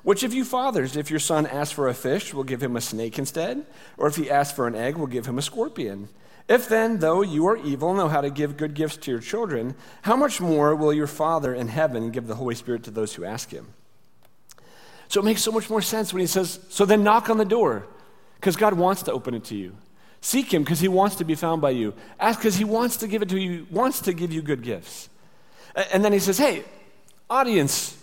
Which 0.04 0.22
of 0.22 0.32
you 0.32 0.44
fathers, 0.44 0.96
if 0.96 1.10
your 1.10 1.19
son 1.19 1.46
asks 1.46 1.72
for 1.72 1.88
a 1.88 1.94
fish, 1.94 2.32
will 2.32 2.44
give 2.44 2.62
him 2.62 2.76
a 2.76 2.80
snake 2.80 3.19
instead? 3.19 3.66
Or 3.98 4.06
if 4.06 4.14
he 4.14 4.30
asks 4.30 4.54
for 4.54 4.69
an 4.69 4.76
egg, 4.76 4.96
will 4.96 5.08
give 5.08 5.26
him 5.26 5.38
a 5.38 5.42
scorpion? 5.42 6.08
If 6.48 6.69
then, 6.69 7.00
though 7.00 7.22
you 7.22 7.46
are 7.48 7.56
evil, 7.56 7.93
know 7.94 8.08
how 8.08 8.20
to 8.20 8.31
give 8.31 8.56
good 8.56 8.75
gifts 8.75 8.96
to 8.98 9.10
your 9.10 9.20
children, 9.20 9.75
how 10.02 10.14
much 10.14 10.40
more 10.40 10.76
will 10.76 10.93
your 10.93 11.08
Father 11.08 11.52
in 11.52 11.69
heaven 11.69 12.10
give 12.10 12.28
the 12.28 12.37
Holy 12.37 12.54
Spirit 12.54 12.84
to 12.84 12.90
those 12.90 13.14
who 13.14 13.25
ask 13.25 13.50
him? 13.50 13.66
So 15.08 15.20
it 15.20 15.25
makes 15.25 15.43
so 15.43 15.50
much 15.52 15.69
more 15.69 15.82
sense 15.82 16.12
when 16.12 16.20
he 16.20 16.26
says, 16.26 16.60
So 16.69 16.84
then 16.84 17.02
knock 17.02 17.28
on 17.31 17.38
the 17.38 17.44
door, 17.44 17.87
because 18.37 18.56
God 18.56 18.75
wants 18.75 19.02
to 19.04 19.12
open 19.12 19.34
it 19.34 19.44
to 19.44 19.56
you. 19.56 19.76
Seek 20.20 20.52
him 20.52 20.62
because 20.64 20.81
he 20.81 20.88
wants 20.88 21.16
to 21.16 21.25
be 21.25 21.34
found 21.34 21.60
by 21.60 21.70
you. 21.70 21.94
Ask 22.19 22.40
because 22.40 22.56
he 22.56 22.64
wants 22.64 22.96
to 22.98 23.06
give 23.06 23.22
it 23.22 23.28
to 23.28 23.38
you, 23.38 23.66
wants 23.70 24.00
to 24.02 24.12
give 24.12 24.32
you 24.32 24.43
good 24.43 24.62
gifts. 24.62 25.08
And 25.93 26.04
then 26.04 26.12
he 26.12 26.19
says, 26.19 26.38
Hey, 26.38 26.64
audience, 27.28 27.96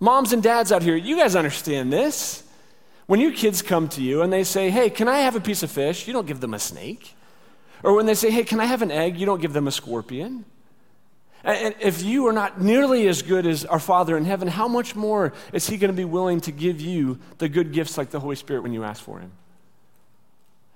moms 0.00 0.32
and 0.32 0.42
dads 0.42 0.72
out 0.72 0.82
here, 0.82 0.96
you 0.96 1.16
guys 1.16 1.36
understand 1.36 1.92
this. 1.92 2.44
When 3.06 3.20
your 3.20 3.32
kids 3.32 3.62
come 3.62 3.88
to 3.90 4.02
you 4.02 4.20
and 4.20 4.30
they 4.30 4.44
say, 4.44 4.68
Hey, 4.68 4.90
can 4.90 5.08
I 5.08 5.20
have 5.20 5.36
a 5.36 5.40
piece 5.40 5.62
of 5.62 5.70
fish? 5.70 6.06
You 6.06 6.12
don't 6.12 6.26
give 6.26 6.40
them 6.40 6.54
a 6.54 6.58
snake. 6.58 7.14
Or 7.82 7.94
when 7.94 8.06
they 8.06 8.14
say, 8.14 8.30
hey, 8.30 8.44
can 8.44 8.60
I 8.60 8.64
have 8.64 8.82
an 8.82 8.90
egg? 8.90 9.18
You 9.18 9.26
don't 9.26 9.40
give 9.40 9.52
them 9.52 9.68
a 9.68 9.72
scorpion. 9.72 10.44
And 11.44 11.74
if 11.80 12.02
you 12.02 12.26
are 12.26 12.32
not 12.32 12.60
nearly 12.60 13.06
as 13.06 13.22
good 13.22 13.46
as 13.46 13.64
our 13.64 13.78
Father 13.78 14.16
in 14.16 14.24
heaven, 14.24 14.48
how 14.48 14.66
much 14.66 14.96
more 14.96 15.32
is 15.52 15.68
He 15.68 15.76
going 15.76 15.90
to 15.90 15.96
be 15.96 16.04
willing 16.04 16.40
to 16.42 16.52
give 16.52 16.80
you 16.80 17.18
the 17.38 17.48
good 17.48 17.72
gifts 17.72 17.96
like 17.96 18.10
the 18.10 18.20
Holy 18.20 18.36
Spirit 18.36 18.62
when 18.62 18.72
you 18.72 18.84
ask 18.84 19.02
for 19.02 19.20
Him? 19.20 19.30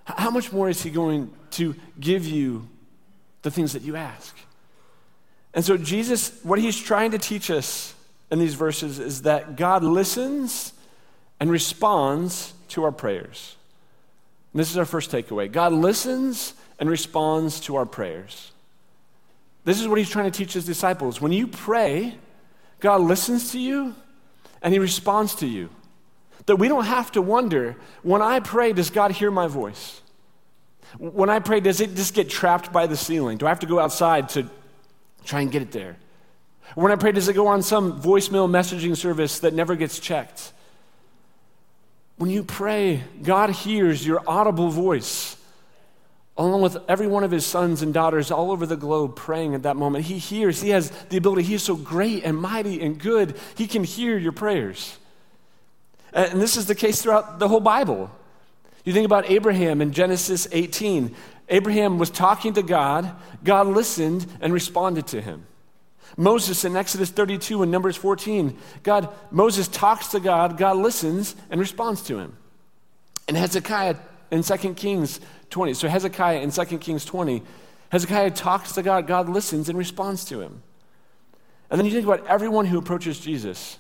How 0.04 0.30
much 0.30 0.52
more 0.52 0.68
is 0.68 0.82
He 0.82 0.90
going 0.90 1.32
to 1.52 1.74
give 1.98 2.26
you 2.26 2.68
the 3.42 3.50
things 3.50 3.72
that 3.72 3.82
you 3.82 3.96
ask? 3.96 4.36
And 5.52 5.64
so, 5.64 5.76
Jesus, 5.76 6.32
what 6.44 6.58
He's 6.58 6.78
trying 6.78 7.10
to 7.10 7.18
teach 7.18 7.50
us 7.50 7.94
in 8.30 8.38
these 8.38 8.54
verses 8.54 8.98
is 8.98 9.22
that 9.22 9.56
God 9.56 9.82
listens 9.82 10.72
and 11.40 11.50
responds 11.50 12.54
to 12.68 12.84
our 12.84 12.92
prayers. 12.92 13.56
And 14.52 14.60
this 14.60 14.70
is 14.70 14.78
our 14.78 14.84
first 14.84 15.10
takeaway 15.10 15.50
God 15.50 15.72
listens 15.72 16.54
and 16.78 16.88
responds 16.88 17.60
to 17.60 17.76
our 17.76 17.86
prayers. 17.86 18.52
This 19.64 19.80
is 19.80 19.86
what 19.86 19.98
he's 19.98 20.10
trying 20.10 20.30
to 20.30 20.36
teach 20.36 20.52
his 20.54 20.64
disciples. 20.64 21.20
When 21.20 21.32
you 21.32 21.46
pray, 21.46 22.16
God 22.80 23.00
listens 23.00 23.52
to 23.52 23.58
you 23.58 23.94
and 24.60 24.72
he 24.72 24.80
responds 24.80 25.36
to 25.36 25.46
you. 25.46 25.70
That 26.46 26.56
we 26.56 26.66
don't 26.66 26.86
have 26.86 27.12
to 27.12 27.22
wonder 27.22 27.76
when 28.02 28.20
I 28.20 28.40
pray, 28.40 28.72
does 28.72 28.90
God 28.90 29.12
hear 29.12 29.30
my 29.30 29.46
voice? 29.46 30.00
When 30.98 31.30
I 31.30 31.38
pray, 31.38 31.60
does 31.60 31.80
it 31.80 31.94
just 31.94 32.14
get 32.14 32.28
trapped 32.28 32.72
by 32.72 32.86
the 32.86 32.96
ceiling? 32.96 33.38
Do 33.38 33.46
I 33.46 33.50
have 33.50 33.60
to 33.60 33.66
go 33.66 33.78
outside 33.78 34.28
to 34.30 34.48
try 35.24 35.40
and 35.40 35.50
get 35.52 35.62
it 35.62 35.70
there? 35.70 35.96
When 36.74 36.90
I 36.90 36.96
pray, 36.96 37.12
does 37.12 37.28
it 37.28 37.34
go 37.34 37.46
on 37.46 37.62
some 37.62 38.02
voicemail 38.02 38.50
messaging 38.50 38.96
service 38.96 39.40
that 39.40 39.54
never 39.54 39.76
gets 39.76 40.00
checked? 40.00 40.52
When 42.16 42.30
you 42.30 42.42
pray, 42.42 43.02
God 43.22 43.50
hears 43.50 44.06
your 44.06 44.22
audible 44.26 44.68
voice 44.68 45.36
along 46.36 46.62
with 46.62 46.78
every 46.88 47.06
one 47.06 47.24
of 47.24 47.30
his 47.30 47.44
sons 47.44 47.82
and 47.82 47.92
daughters 47.92 48.30
all 48.30 48.50
over 48.50 48.64
the 48.64 48.76
globe 48.76 49.16
praying 49.16 49.54
at 49.54 49.64
that 49.64 49.76
moment. 49.76 50.06
He 50.06 50.18
hears, 50.18 50.62
he 50.62 50.70
has 50.70 50.90
the 51.10 51.18
ability, 51.18 51.42
he 51.42 51.54
is 51.54 51.62
so 51.62 51.76
great 51.76 52.24
and 52.24 52.36
mighty 52.36 52.80
and 52.80 52.98
good, 52.98 53.36
he 53.56 53.66
can 53.66 53.84
hear 53.84 54.16
your 54.16 54.32
prayers. 54.32 54.98
And 56.12 56.40
this 56.40 56.56
is 56.56 56.66
the 56.66 56.74
case 56.74 57.02
throughout 57.02 57.38
the 57.38 57.48
whole 57.48 57.60
Bible. 57.60 58.10
You 58.84 58.92
think 58.92 59.06
about 59.06 59.30
Abraham 59.30 59.80
in 59.80 59.92
Genesis 59.92 60.48
18. 60.50 61.14
Abraham 61.48 61.98
was 61.98 62.10
talking 62.10 62.54
to 62.54 62.62
God, 62.62 63.14
God 63.44 63.66
listened 63.66 64.26
and 64.40 64.52
responded 64.52 65.06
to 65.08 65.20
him. 65.20 65.46
Moses 66.16 66.64
in 66.64 66.76
Exodus 66.76 67.10
32 67.10 67.62
and 67.62 67.72
Numbers 67.72 67.96
14, 67.96 68.56
God, 68.82 69.08
Moses 69.30 69.68
talks 69.68 70.08
to 70.08 70.20
God, 70.20 70.58
God 70.58 70.76
listens 70.76 71.34
and 71.50 71.60
responds 71.60 72.02
to 72.02 72.18
him. 72.18 72.36
And 73.28 73.36
Hezekiah 73.36 73.96
in 74.30 74.42
2 74.42 74.74
Kings 74.74 75.20
20, 75.52 75.74
so 75.74 75.88
Hezekiah 75.88 76.40
in 76.40 76.50
2 76.50 76.64
Kings 76.78 77.04
20, 77.04 77.42
Hezekiah 77.90 78.32
talks 78.32 78.72
to 78.72 78.82
God, 78.82 79.06
God 79.06 79.28
listens 79.28 79.68
and 79.68 79.78
responds 79.78 80.24
to 80.24 80.40
him. 80.40 80.62
And 81.70 81.78
then 81.78 81.86
you 81.86 81.92
think 81.92 82.06
about 82.06 82.26
everyone 82.26 82.66
who 82.66 82.78
approaches 82.78 83.20
Jesus. 83.20 83.78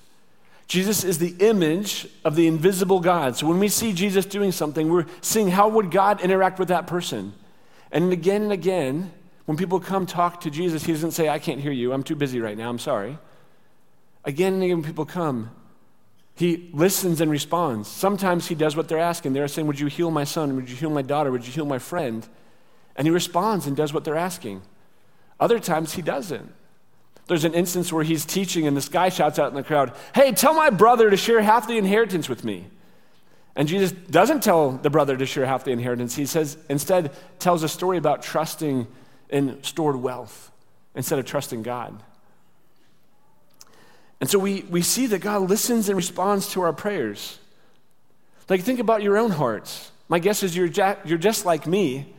Jesus 0.66 1.02
is 1.04 1.18
the 1.18 1.34
image 1.40 2.06
of 2.24 2.36
the 2.36 2.46
invisible 2.46 3.00
God. 3.00 3.36
So 3.36 3.46
when 3.46 3.58
we 3.58 3.68
see 3.68 3.92
Jesus 3.92 4.24
doing 4.24 4.52
something, 4.52 4.90
we're 4.90 5.06
seeing 5.20 5.48
how 5.48 5.68
would 5.68 5.90
God 5.90 6.20
interact 6.20 6.58
with 6.58 6.68
that 6.68 6.86
person. 6.86 7.32
And 7.90 8.12
again 8.12 8.42
and 8.42 8.52
again, 8.52 9.12
when 9.44 9.58
people 9.58 9.80
come 9.80 10.06
talk 10.06 10.40
to 10.42 10.50
Jesus, 10.50 10.84
he 10.84 10.92
doesn't 10.92 11.10
say, 11.10 11.28
I 11.28 11.38
can't 11.38 11.60
hear 11.60 11.72
you. 11.72 11.92
I'm 11.92 12.02
too 12.02 12.14
busy 12.14 12.40
right 12.40 12.56
now. 12.56 12.70
I'm 12.70 12.78
sorry. 12.78 13.18
Again 14.24 14.54
and 14.54 14.62
again, 14.62 14.82
people 14.82 15.04
come, 15.04 15.50
he 16.34 16.70
listens 16.72 17.20
and 17.20 17.30
responds. 17.30 17.88
Sometimes 17.88 18.48
he 18.48 18.54
does 18.54 18.74
what 18.74 18.88
they're 18.88 18.98
asking. 18.98 19.32
They're 19.32 19.48
saying, 19.48 19.66
Would 19.66 19.80
you 19.80 19.86
heal 19.88 20.10
my 20.10 20.24
son? 20.24 20.56
Would 20.56 20.70
you 20.70 20.76
heal 20.76 20.90
my 20.90 21.02
daughter? 21.02 21.30
Would 21.30 21.46
you 21.46 21.52
heal 21.52 21.66
my 21.66 21.78
friend? 21.78 22.26
And 22.96 23.06
he 23.06 23.10
responds 23.10 23.66
and 23.66 23.76
does 23.76 23.92
what 23.92 24.04
they're 24.04 24.16
asking. 24.16 24.62
Other 25.38 25.58
times 25.58 25.94
he 25.94 26.02
doesn't. 26.02 26.52
There's 27.26 27.44
an 27.44 27.54
instance 27.54 27.92
where 27.92 28.04
he's 28.04 28.24
teaching, 28.24 28.66
and 28.66 28.76
this 28.76 28.88
guy 28.88 29.08
shouts 29.08 29.38
out 29.38 29.48
in 29.48 29.54
the 29.54 29.62
crowd, 29.62 29.92
Hey, 30.14 30.32
tell 30.32 30.54
my 30.54 30.70
brother 30.70 31.10
to 31.10 31.16
share 31.16 31.40
half 31.40 31.68
the 31.68 31.76
inheritance 31.76 32.28
with 32.28 32.44
me. 32.44 32.66
And 33.54 33.68
Jesus 33.68 33.92
doesn't 33.92 34.42
tell 34.42 34.70
the 34.70 34.90
brother 34.90 35.16
to 35.16 35.26
share 35.26 35.44
half 35.44 35.64
the 35.64 35.72
inheritance. 35.72 36.16
He 36.16 36.24
says, 36.24 36.56
instead, 36.70 37.12
tells 37.38 37.62
a 37.62 37.68
story 37.68 37.98
about 37.98 38.22
trusting 38.22 38.86
in 39.28 39.62
stored 39.62 39.96
wealth 39.96 40.50
instead 40.94 41.18
of 41.18 41.26
trusting 41.26 41.62
God. 41.62 42.02
And 44.22 44.30
so 44.30 44.38
we, 44.38 44.62
we 44.70 44.82
see 44.82 45.08
that 45.08 45.18
God 45.18 45.50
listens 45.50 45.88
and 45.88 45.96
responds 45.96 46.52
to 46.52 46.62
our 46.62 46.72
prayers. 46.72 47.40
Like, 48.48 48.62
think 48.62 48.78
about 48.78 49.02
your 49.02 49.18
own 49.18 49.32
hearts. 49.32 49.90
My 50.08 50.20
guess 50.20 50.44
is 50.44 50.56
you're, 50.56 50.66
ja- 50.66 50.94
you're 51.04 51.18
just 51.18 51.44
like 51.44 51.66
me, 51.66 52.14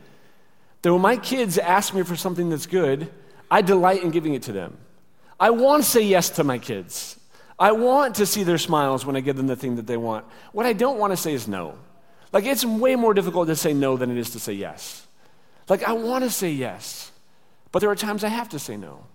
that 0.82 0.92
when 0.92 1.00
my 1.00 1.16
kids 1.16 1.56
ask 1.56 1.94
me 1.94 2.02
for 2.02 2.14
something 2.14 2.50
that's 2.50 2.66
good, 2.66 3.10
I 3.50 3.62
delight 3.62 4.02
in 4.02 4.10
giving 4.10 4.34
it 4.34 4.42
to 4.42 4.52
them. 4.52 4.76
I 5.40 5.48
want 5.48 5.82
to 5.82 5.88
say 5.88 6.02
yes 6.02 6.28
to 6.30 6.44
my 6.44 6.58
kids. 6.58 7.18
I 7.58 7.72
want 7.72 8.16
to 8.16 8.26
see 8.26 8.42
their 8.42 8.58
smiles 8.58 9.06
when 9.06 9.16
I 9.16 9.20
give 9.20 9.36
them 9.36 9.46
the 9.46 9.56
thing 9.56 9.76
that 9.76 9.86
they 9.86 9.96
want. 9.96 10.26
What 10.52 10.66
I 10.66 10.74
don't 10.74 10.98
want 10.98 11.14
to 11.14 11.16
say 11.16 11.32
is 11.32 11.48
no. 11.48 11.78
Like, 12.34 12.44
it's 12.44 12.66
way 12.66 12.96
more 12.96 13.14
difficult 13.14 13.48
to 13.48 13.56
say 13.56 13.72
no 13.72 13.96
than 13.96 14.10
it 14.10 14.18
is 14.18 14.28
to 14.32 14.38
say 14.38 14.52
yes. 14.52 15.06
Like, 15.70 15.82
I 15.82 15.92
want 15.92 16.22
to 16.24 16.28
say 16.28 16.50
yes, 16.50 17.12
but 17.72 17.78
there 17.78 17.88
are 17.88 17.96
times 17.96 18.24
I 18.24 18.28
have 18.28 18.50
to 18.50 18.58
say 18.58 18.76
no. 18.76 19.06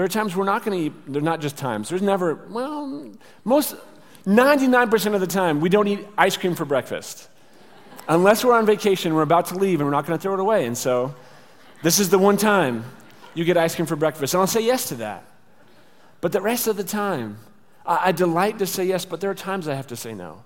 There 0.00 0.06
are 0.06 0.08
times 0.08 0.34
we're 0.34 0.44
not 0.44 0.64
going 0.64 0.78
to 0.78 0.86
eat, 0.86 1.12
they're 1.12 1.20
not 1.20 1.42
just 1.42 1.58
times. 1.58 1.90
There's 1.90 2.00
never, 2.00 2.46
well, 2.48 3.12
most, 3.44 3.76
99% 4.24 5.14
of 5.14 5.20
the 5.20 5.26
time, 5.26 5.60
we 5.60 5.68
don't 5.68 5.86
eat 5.88 6.08
ice 6.16 6.38
cream 6.38 6.54
for 6.54 6.64
breakfast. 6.64 7.28
Unless 8.08 8.42
we're 8.42 8.54
on 8.54 8.64
vacation, 8.64 9.12
we're 9.12 9.20
about 9.20 9.44
to 9.48 9.56
leave, 9.56 9.78
and 9.78 9.86
we're 9.86 9.94
not 9.94 10.06
going 10.06 10.18
to 10.18 10.22
throw 10.22 10.32
it 10.32 10.40
away. 10.40 10.64
And 10.64 10.78
so, 10.78 11.14
this 11.82 11.98
is 11.98 12.08
the 12.08 12.18
one 12.18 12.38
time 12.38 12.82
you 13.34 13.44
get 13.44 13.58
ice 13.58 13.74
cream 13.74 13.84
for 13.84 13.94
breakfast. 13.94 14.32
And 14.32 14.40
I'll 14.40 14.46
say 14.46 14.62
yes 14.62 14.88
to 14.88 14.94
that. 14.94 15.22
But 16.22 16.32
the 16.32 16.40
rest 16.40 16.66
of 16.66 16.78
the 16.78 16.84
time, 16.84 17.36
I, 17.84 18.06
I 18.06 18.12
delight 18.12 18.58
to 18.60 18.66
say 18.66 18.86
yes, 18.86 19.04
but 19.04 19.20
there 19.20 19.30
are 19.30 19.34
times 19.34 19.68
I 19.68 19.74
have 19.74 19.88
to 19.88 19.96
say 19.96 20.14
no. 20.14 20.44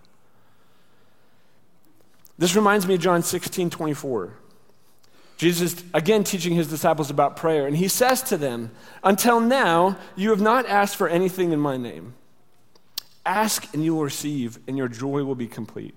This 2.38 2.56
reminds 2.56 2.88
me 2.88 2.94
of 2.94 3.00
John 3.00 3.22
16 3.22 3.70
24. 3.70 4.34
Jesus, 5.36 5.82
again, 5.92 6.22
teaching 6.22 6.54
his 6.54 6.68
disciples 6.68 7.10
about 7.10 7.36
prayer, 7.36 7.66
and 7.66 7.76
he 7.76 7.88
says 7.88 8.22
to 8.22 8.36
them, 8.36 8.70
Until 9.02 9.40
now, 9.40 9.96
you 10.14 10.30
have 10.30 10.40
not 10.40 10.66
asked 10.66 10.96
for 10.96 11.08
anything 11.08 11.52
in 11.52 11.58
my 11.58 11.76
name. 11.76 12.14
Ask 13.26 13.72
and 13.74 13.84
you 13.84 13.94
will 13.94 14.04
receive, 14.04 14.58
and 14.68 14.76
your 14.76 14.88
joy 14.88 15.24
will 15.24 15.34
be 15.34 15.46
complete. 15.48 15.94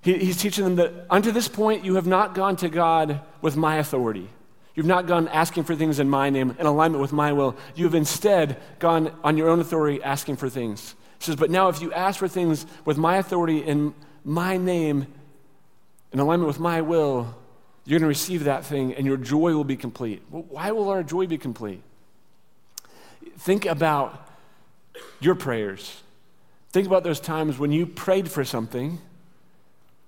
He, 0.00 0.18
he's 0.18 0.36
teaching 0.36 0.64
them 0.64 0.76
that 0.76 0.92
unto 1.10 1.30
this 1.30 1.48
point, 1.48 1.84
you 1.84 1.96
have 1.96 2.06
not 2.06 2.34
gone 2.34 2.56
to 2.56 2.68
God 2.68 3.20
with 3.42 3.56
my 3.56 3.76
authority. 3.76 4.28
You've 4.74 4.86
not 4.86 5.06
gone 5.06 5.28
asking 5.28 5.64
for 5.64 5.76
things 5.76 6.00
in 6.00 6.08
my 6.08 6.30
name 6.30 6.56
in 6.58 6.66
alignment 6.66 7.00
with 7.00 7.12
my 7.12 7.32
will. 7.32 7.56
You've 7.74 7.94
instead 7.94 8.60
gone 8.78 9.14
on 9.22 9.36
your 9.36 9.48
own 9.48 9.60
authority 9.60 10.02
asking 10.02 10.36
for 10.36 10.48
things. 10.48 10.94
He 11.18 11.24
says, 11.26 11.36
But 11.36 11.50
now 11.50 11.68
if 11.68 11.80
you 11.80 11.92
ask 11.92 12.18
for 12.18 12.28
things 12.28 12.66
with 12.84 12.98
my 12.98 13.16
authority 13.16 13.58
in 13.58 13.94
my 14.24 14.56
name, 14.56 15.06
in 16.12 16.18
alignment 16.18 16.48
with 16.48 16.58
my 16.58 16.80
will, 16.80 17.34
you're 17.84 17.98
going 17.98 18.06
to 18.06 18.08
receive 18.08 18.44
that 18.44 18.64
thing 18.64 18.94
and 18.94 19.06
your 19.06 19.16
joy 19.16 19.54
will 19.54 19.64
be 19.64 19.76
complete. 19.76 20.22
Well, 20.30 20.44
why 20.48 20.70
will 20.70 20.88
our 20.88 21.02
joy 21.02 21.26
be 21.26 21.38
complete? 21.38 21.82
Think 23.38 23.66
about 23.66 24.28
your 25.20 25.34
prayers. 25.34 26.02
Think 26.70 26.86
about 26.86 27.04
those 27.04 27.20
times 27.20 27.58
when 27.58 27.72
you 27.72 27.86
prayed 27.86 28.30
for 28.30 28.44
something 28.44 28.98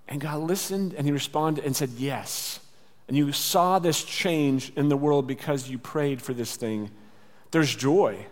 and 0.08 0.20
God 0.20 0.40
listened 0.40 0.94
and 0.94 1.06
He 1.06 1.12
responded 1.12 1.64
and 1.64 1.76
said, 1.76 1.90
Yes 1.90 2.60
and 3.08 3.16
you 3.16 3.32
saw 3.32 3.78
this 3.78 4.02
change 4.02 4.72
in 4.76 4.88
the 4.88 4.96
world 4.96 5.26
because 5.26 5.68
you 5.68 5.78
prayed 5.78 6.20
for 6.20 6.34
this 6.34 6.56
thing, 6.56 6.90
there's 7.50 7.74
joy. 7.74 8.26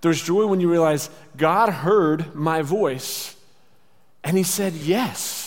There's 0.00 0.22
joy 0.22 0.46
when 0.46 0.60
you 0.60 0.70
realize 0.70 1.10
God 1.36 1.70
heard 1.70 2.34
my 2.34 2.62
voice 2.62 3.36
and 4.22 4.36
He 4.36 4.42
said 4.42 4.74
yes. 4.74 5.43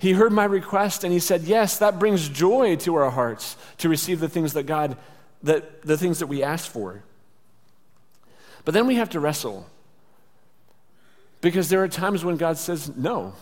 He 0.00 0.12
heard 0.12 0.32
my 0.32 0.44
request 0.44 1.04
and 1.04 1.12
He 1.12 1.20
said 1.20 1.42
yes. 1.42 1.78
That 1.78 1.98
brings 1.98 2.28
joy 2.28 2.76
to 2.76 2.94
our 2.96 3.10
hearts 3.10 3.56
to 3.78 3.88
receive 3.88 4.18
the 4.18 4.28
things 4.28 4.54
that 4.54 4.64
God, 4.64 4.96
that, 5.42 5.82
the 5.82 5.98
things 5.98 6.18
that 6.18 6.26
we 6.26 6.42
asked 6.42 6.70
for. 6.70 7.02
But 8.64 8.74
then 8.74 8.86
we 8.86 8.96
have 8.96 9.10
to 9.10 9.20
wrestle 9.20 9.66
because 11.40 11.68
there 11.68 11.82
are 11.82 11.88
times 11.88 12.24
when 12.24 12.36
God 12.36 12.56
says 12.56 12.94
no. 12.96 13.34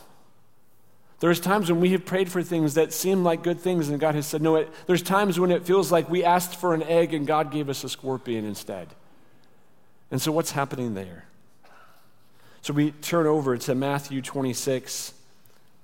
There's 1.20 1.40
times 1.40 1.70
when 1.70 1.80
we 1.80 1.90
have 1.90 2.04
prayed 2.04 2.30
for 2.30 2.42
things 2.42 2.74
that 2.74 2.92
seem 2.92 3.24
like 3.24 3.42
good 3.42 3.60
things 3.60 3.88
and 3.88 3.98
God 3.98 4.14
has 4.14 4.26
said 4.26 4.42
no. 4.42 4.56
It, 4.56 4.72
there's 4.86 5.02
times 5.02 5.38
when 5.38 5.50
it 5.50 5.64
feels 5.64 5.90
like 5.90 6.08
we 6.08 6.24
asked 6.24 6.56
for 6.56 6.74
an 6.74 6.82
egg 6.82 7.14
and 7.14 7.26
God 7.26 7.50
gave 7.50 7.68
us 7.68 7.82
a 7.82 7.88
scorpion 7.88 8.44
instead. 8.44 8.88
And 10.10 10.20
so 10.22 10.32
what's 10.32 10.52
happening 10.52 10.94
there? 10.94 11.24
So 12.62 12.72
we 12.72 12.90
turn 12.90 13.26
over 13.26 13.56
to 13.56 13.74
Matthew 13.74 14.22
26, 14.22 15.12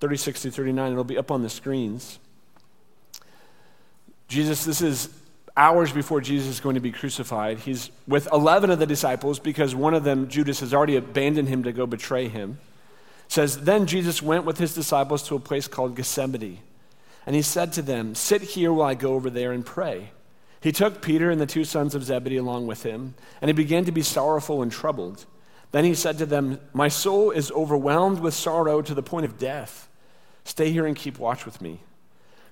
36 0.04 0.42
to 0.42 0.50
39. 0.50 0.92
It'll 0.92 1.04
be 1.04 1.18
up 1.18 1.30
on 1.30 1.42
the 1.42 1.48
screens. 1.48 2.18
Jesus, 4.28 4.64
this 4.64 4.82
is 4.82 5.08
hours 5.56 5.92
before 5.92 6.20
Jesus 6.20 6.48
is 6.48 6.60
going 6.60 6.74
to 6.74 6.80
be 6.80 6.92
crucified. 6.92 7.58
He's 7.58 7.90
with 8.06 8.28
11 8.32 8.70
of 8.70 8.78
the 8.78 8.86
disciples 8.86 9.38
because 9.38 9.74
one 9.74 9.94
of 9.94 10.04
them, 10.04 10.28
Judas, 10.28 10.60
has 10.60 10.74
already 10.74 10.96
abandoned 10.96 11.48
him 11.48 11.62
to 11.62 11.72
go 11.72 11.86
betray 11.86 12.28
him 12.28 12.58
says, 13.28 13.62
Then 13.62 13.86
Jesus 13.86 14.22
went 14.22 14.44
with 14.44 14.58
his 14.58 14.74
disciples 14.74 15.22
to 15.24 15.36
a 15.36 15.40
place 15.40 15.68
called 15.68 15.96
Gethsemane. 15.96 16.60
And 17.26 17.34
he 17.34 17.42
said 17.42 17.72
to 17.74 17.82
them, 17.82 18.14
Sit 18.14 18.42
here 18.42 18.72
while 18.72 18.88
I 18.88 18.94
go 18.94 19.14
over 19.14 19.30
there 19.30 19.52
and 19.52 19.64
pray. 19.64 20.10
He 20.60 20.72
took 20.72 21.02
Peter 21.02 21.30
and 21.30 21.40
the 21.40 21.46
two 21.46 21.64
sons 21.64 21.94
of 21.94 22.04
Zebedee 22.04 22.36
along 22.36 22.66
with 22.66 22.82
him, 22.82 23.14
and 23.40 23.48
he 23.48 23.52
began 23.52 23.84
to 23.84 23.92
be 23.92 24.02
sorrowful 24.02 24.62
and 24.62 24.72
troubled. 24.72 25.26
Then 25.72 25.84
he 25.84 25.94
said 25.94 26.18
to 26.18 26.26
them, 26.26 26.60
My 26.72 26.88
soul 26.88 27.30
is 27.30 27.50
overwhelmed 27.50 28.20
with 28.20 28.34
sorrow 28.34 28.80
to 28.80 28.94
the 28.94 29.02
point 29.02 29.26
of 29.26 29.38
death. 29.38 29.88
Stay 30.44 30.70
here 30.70 30.86
and 30.86 30.96
keep 30.96 31.18
watch 31.18 31.44
with 31.44 31.60
me. 31.60 31.80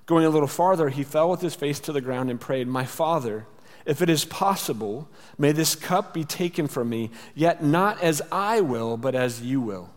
Going 0.05 0.25
a 0.25 0.29
little 0.29 0.47
farther, 0.47 0.89
he 0.89 1.03
fell 1.03 1.29
with 1.29 1.41
his 1.41 1.55
face 1.55 1.79
to 1.81 1.91
the 1.91 2.01
ground 2.01 2.29
and 2.29 2.39
prayed, 2.39 2.67
My 2.67 2.85
Father, 2.85 3.45
if 3.85 4.01
it 4.01 4.09
is 4.09 4.25
possible, 4.25 5.07
may 5.37 5.51
this 5.51 5.75
cup 5.75 6.13
be 6.13 6.23
taken 6.23 6.67
from 6.67 6.89
me, 6.89 7.11
yet 7.35 7.63
not 7.63 8.01
as 8.01 8.21
I 8.31 8.61
will, 8.61 8.97
but 8.97 9.15
as 9.15 9.41
you 9.41 9.61
will. 9.61 9.89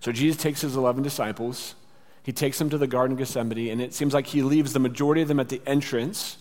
So 0.00 0.12
Jesus 0.12 0.40
takes 0.40 0.60
his 0.60 0.76
11 0.76 1.02
disciples, 1.02 1.74
he 2.22 2.32
takes 2.32 2.58
them 2.58 2.70
to 2.70 2.78
the 2.78 2.86
Garden 2.86 3.12
of 3.12 3.18
Gethsemane, 3.18 3.70
and 3.70 3.80
it 3.80 3.94
seems 3.94 4.12
like 4.12 4.26
he 4.26 4.42
leaves 4.42 4.72
the 4.72 4.80
majority 4.80 5.22
of 5.22 5.28
them 5.28 5.40
at 5.40 5.48
the 5.48 5.62
entrance. 5.64 6.38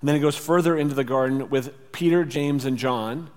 And 0.00 0.08
then 0.08 0.14
he 0.14 0.22
goes 0.22 0.36
further 0.36 0.76
into 0.76 0.94
the 0.94 1.02
garden 1.02 1.50
with 1.50 1.90
Peter, 1.92 2.24
James, 2.24 2.64
and 2.64 2.78
John. 2.78 3.30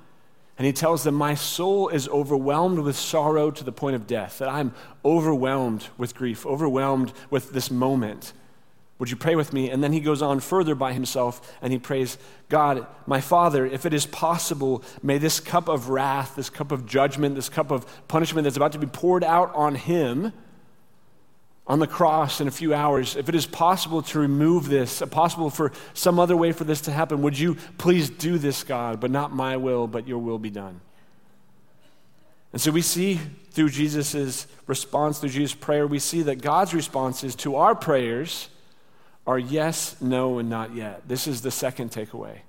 And 0.58 0.66
he 0.66 0.74
tells 0.74 1.04
them, 1.04 1.16
My 1.16 1.36
soul 1.36 1.90
is 1.90 2.08
overwhelmed 2.10 2.80
with 2.80 2.96
sorrow 2.96 3.52
to 3.52 3.64
the 3.64 3.72
point 3.72 3.96
of 3.96 4.08
death, 4.08 4.40
that 4.40 4.50
I'm 4.50 4.74
overwhelmed 5.06 5.88
with 5.98 6.16
grief, 6.16 6.46
overwhelmed 6.46 7.14
with 7.30 7.52
this 7.52 7.70
moment. 7.70 8.34
Would 9.00 9.12
you 9.12 9.16
pray 9.16 9.36
with 9.36 9.54
me? 9.54 9.70
And 9.70 9.84
then 9.84 9.94
he 9.94 10.00
goes 10.00 10.24
on 10.24 10.40
further 10.40 10.74
by 10.74 10.94
himself 10.94 11.56
and 11.62 11.72
he 11.72 11.78
prays, 11.78 12.18
God, 12.50 12.88
my 13.06 13.22
Father, 13.22 13.64
if 13.64 13.86
it 13.86 13.94
is 13.94 14.08
possible, 14.08 14.84
may 15.04 15.20
this 15.20 15.40
cup 15.40 15.68
of 15.68 15.90
wrath, 15.90 16.36
this 16.36 16.50
cup 16.50 16.72
of 16.72 16.88
judgment, 16.88 17.36
this 17.36 17.50
cup 17.50 17.70
of 17.70 17.86
punishment 18.08 18.46
that's 18.46 18.58
about 18.58 18.72
to 18.72 18.80
be 18.80 18.88
poured 18.88 19.24
out 19.24 19.54
on 19.54 19.76
him 19.76 20.34
on 21.68 21.80
the 21.80 21.88
cross 21.88 22.40
in 22.40 22.48
a 22.48 22.52
few 22.52 22.74
hours, 22.74 23.16
if 23.16 23.28
it 23.28 23.36
is 23.36 23.46
possible 23.46 24.02
to 24.02 24.20
remove 24.20 24.70
this, 24.70 25.04
possible 25.12 25.50
for 25.50 25.74
some 25.94 26.18
other 26.18 26.38
way 26.38 26.54
for 26.54 26.64
this 26.64 26.82
to 26.82 26.92
happen, 26.92 27.22
would 27.22 27.38
you 27.38 27.56
please 27.78 28.10
do 28.10 28.38
this, 28.38 28.64
God? 28.64 29.00
But 29.00 29.12
not 29.12 29.34
my 29.34 29.58
will, 29.58 29.86
but 29.86 30.08
your 30.08 30.20
will 30.20 30.40
be 30.40 30.50
done. 30.50 30.80
And 32.54 32.62
so 32.62 32.72
we 32.72 32.82
see 32.82 33.20
through 33.52 33.70
Jesus' 33.70 34.48
response, 34.66 35.20
through 35.20 35.30
Jesus' 35.30 35.54
prayer, 35.54 35.86
we 35.86 36.00
see 36.00 36.22
that 36.24 36.42
God's 36.42 36.74
responses 36.74 37.36
to 37.36 37.58
our 37.58 37.76
prayers 37.76 38.50
are 39.26 39.38
yes, 39.38 40.00
no, 40.00 40.40
and 40.40 40.50
not 40.50 40.74
yet. 40.74 41.08
This 41.08 41.28
is 41.28 41.42
the 41.42 41.52
second 41.52 41.92
takeaway. 41.92 42.40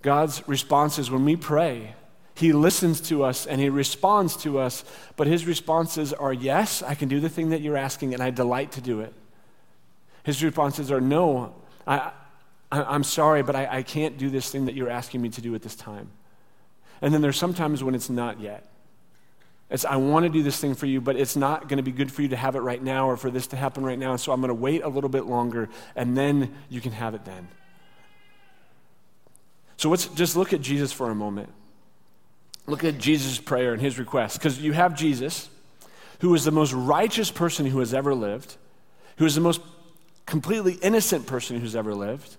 God's 0.00 0.46
responses 0.46 1.10
when 1.10 1.24
we 1.24 1.34
pray, 1.34 1.94
He 2.34 2.52
listens 2.52 3.00
to 3.02 3.24
us 3.24 3.46
and 3.46 3.60
He 3.60 3.68
responds 3.68 4.36
to 4.38 4.58
us, 4.58 4.84
but 5.16 5.26
His 5.26 5.46
responses 5.46 6.12
are 6.12 6.32
yes, 6.32 6.82
I 6.82 6.94
can 6.94 7.08
do 7.08 7.20
the 7.20 7.28
thing 7.28 7.50
that 7.50 7.60
you're 7.60 7.76
asking, 7.76 8.14
and 8.14 8.22
I 8.22 8.30
delight 8.30 8.72
to 8.72 8.80
do 8.80 9.00
it. 9.00 9.12
His 10.24 10.42
responses 10.42 10.90
are 10.90 11.00
no, 11.00 11.54
I, 11.86 12.12
I, 12.70 12.94
am 12.94 13.04
sorry, 13.04 13.42
but 13.42 13.56
I, 13.56 13.78
I 13.78 13.82
can't 13.82 14.16
do 14.16 14.30
this 14.30 14.50
thing 14.50 14.66
that 14.66 14.74
you're 14.74 14.90
asking 14.90 15.20
me 15.20 15.28
to 15.30 15.40
do 15.40 15.54
at 15.54 15.62
this 15.62 15.74
time. 15.74 16.10
And 17.00 17.12
then 17.12 17.20
there's 17.20 17.36
sometimes 17.36 17.82
when 17.82 17.94
it's 17.94 18.08
not 18.08 18.40
yet. 18.40 18.68
It's, 19.68 19.84
I 19.84 19.96
want 19.96 20.24
to 20.24 20.28
do 20.28 20.42
this 20.42 20.60
thing 20.60 20.74
for 20.74 20.86
you, 20.86 21.00
but 21.00 21.16
it's 21.16 21.34
not 21.34 21.68
going 21.68 21.78
to 21.78 21.82
be 21.82 21.92
good 21.92 22.12
for 22.12 22.22
you 22.22 22.28
to 22.28 22.36
have 22.36 22.56
it 22.56 22.60
right 22.60 22.82
now 22.82 23.08
or 23.08 23.16
for 23.16 23.30
this 23.30 23.48
to 23.48 23.56
happen 23.56 23.84
right 23.84 23.98
now. 23.98 24.16
So 24.16 24.30
I'm 24.30 24.40
going 24.40 24.48
to 24.48 24.54
wait 24.54 24.82
a 24.84 24.88
little 24.88 25.10
bit 25.10 25.24
longer, 25.24 25.68
and 25.96 26.16
then 26.16 26.54
you 26.68 26.80
can 26.80 26.92
have 26.92 27.14
it 27.14 27.24
then. 27.24 27.48
So 29.78 29.88
let's 29.90 30.06
just 30.08 30.36
look 30.36 30.52
at 30.52 30.60
Jesus 30.60 30.92
for 30.92 31.10
a 31.10 31.14
moment. 31.14 31.48
Look 32.66 32.84
at 32.84 32.98
Jesus' 32.98 33.38
prayer 33.38 33.72
and 33.72 33.82
his 33.82 33.98
request. 33.98 34.38
Because 34.38 34.60
you 34.60 34.72
have 34.72 34.96
Jesus, 34.96 35.48
who 36.20 36.34
is 36.34 36.44
the 36.44 36.50
most 36.50 36.72
righteous 36.72 37.30
person 37.30 37.66
who 37.66 37.80
has 37.80 37.92
ever 37.92 38.14
lived, 38.14 38.56
who 39.16 39.26
is 39.26 39.34
the 39.34 39.40
most 39.40 39.60
completely 40.26 40.74
innocent 40.74 41.26
person 41.26 41.60
who's 41.60 41.76
ever 41.76 41.94
lived. 41.94 42.36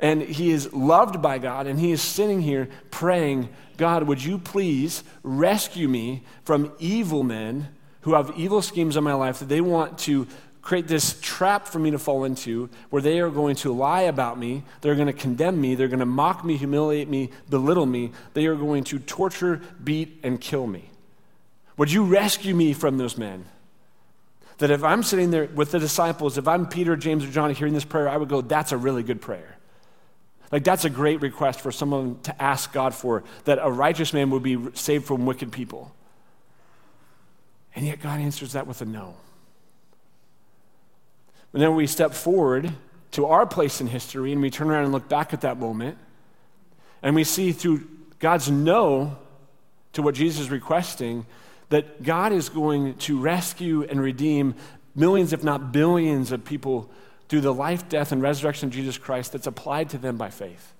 And 0.00 0.22
he 0.22 0.50
is 0.50 0.72
loved 0.72 1.20
by 1.20 1.38
God, 1.38 1.66
and 1.66 1.80
he 1.80 1.90
is 1.90 2.00
sitting 2.00 2.40
here 2.40 2.68
praying, 2.90 3.48
God, 3.76 4.04
would 4.04 4.22
you 4.22 4.38
please 4.38 5.02
rescue 5.24 5.88
me 5.88 6.22
from 6.44 6.72
evil 6.78 7.24
men 7.24 7.68
who 8.02 8.14
have 8.14 8.32
evil 8.36 8.62
schemes 8.62 8.96
on 8.96 9.02
my 9.02 9.12
life 9.12 9.40
that 9.40 9.48
they 9.48 9.60
want 9.60 9.98
to 9.98 10.28
create 10.68 10.86
this 10.86 11.18
trap 11.22 11.66
for 11.66 11.78
me 11.78 11.90
to 11.90 11.98
fall 11.98 12.24
into 12.24 12.68
where 12.90 13.00
they 13.00 13.20
are 13.20 13.30
going 13.30 13.56
to 13.56 13.72
lie 13.72 14.02
about 14.02 14.38
me, 14.38 14.62
they're 14.82 14.94
going 14.94 15.06
to 15.06 15.14
condemn 15.14 15.58
me, 15.58 15.74
they're 15.74 15.88
going 15.88 15.98
to 15.98 16.04
mock 16.04 16.44
me, 16.44 16.58
humiliate 16.58 17.08
me, 17.08 17.30
belittle 17.48 17.86
me, 17.86 18.12
they 18.34 18.44
are 18.44 18.54
going 18.54 18.84
to 18.84 18.98
torture, 18.98 19.62
beat, 19.82 20.20
and 20.22 20.42
kill 20.42 20.66
me. 20.66 20.90
Would 21.78 21.90
you 21.90 22.04
rescue 22.04 22.54
me 22.54 22.74
from 22.74 22.98
those 22.98 23.16
men? 23.16 23.46
That 24.58 24.70
if 24.70 24.84
I'm 24.84 25.02
sitting 25.02 25.30
there 25.30 25.46
with 25.46 25.70
the 25.70 25.78
disciples, 25.78 26.36
if 26.36 26.46
I'm 26.46 26.68
Peter, 26.68 26.96
James, 26.96 27.24
or 27.24 27.30
John 27.30 27.50
hearing 27.54 27.72
this 27.72 27.86
prayer, 27.86 28.06
I 28.06 28.18
would 28.18 28.28
go, 28.28 28.42
that's 28.42 28.70
a 28.70 28.76
really 28.76 29.02
good 29.02 29.22
prayer. 29.22 29.56
Like, 30.52 30.64
that's 30.64 30.84
a 30.84 30.90
great 30.90 31.22
request 31.22 31.62
for 31.62 31.72
someone 31.72 32.20
to 32.24 32.42
ask 32.42 32.74
God 32.74 32.94
for, 32.94 33.24
that 33.46 33.58
a 33.58 33.70
righteous 33.70 34.12
man 34.12 34.28
would 34.32 34.42
be 34.42 34.58
saved 34.74 35.06
from 35.06 35.24
wicked 35.24 35.50
people. 35.50 35.94
And 37.74 37.86
yet, 37.86 38.02
God 38.02 38.20
answers 38.20 38.52
that 38.52 38.66
with 38.66 38.82
a 38.82 38.84
no. 38.84 39.16
And 41.58 41.64
then 41.64 41.74
we 41.74 41.88
step 41.88 42.12
forward 42.14 42.72
to 43.10 43.26
our 43.26 43.44
place 43.44 43.80
in 43.80 43.88
history 43.88 44.32
and 44.32 44.40
we 44.40 44.48
turn 44.48 44.70
around 44.70 44.84
and 44.84 44.92
look 44.92 45.08
back 45.08 45.34
at 45.34 45.40
that 45.40 45.58
moment 45.58 45.98
and 47.02 47.16
we 47.16 47.24
see 47.24 47.50
through 47.50 47.84
God's 48.20 48.48
no 48.48 49.18
to 49.94 50.02
what 50.02 50.14
Jesus 50.14 50.42
is 50.42 50.50
requesting 50.52 51.26
that 51.70 52.04
God 52.04 52.32
is 52.32 52.48
going 52.48 52.94
to 52.98 53.20
rescue 53.20 53.82
and 53.82 54.00
redeem 54.00 54.54
millions, 54.94 55.32
if 55.32 55.42
not 55.42 55.72
billions, 55.72 56.30
of 56.30 56.44
people 56.44 56.88
through 57.28 57.40
the 57.40 57.52
life, 57.52 57.88
death, 57.88 58.12
and 58.12 58.22
resurrection 58.22 58.68
of 58.68 58.72
Jesus 58.72 58.96
Christ 58.96 59.32
that's 59.32 59.48
applied 59.48 59.90
to 59.90 59.98
them 59.98 60.16
by 60.16 60.30
faith. 60.30 60.72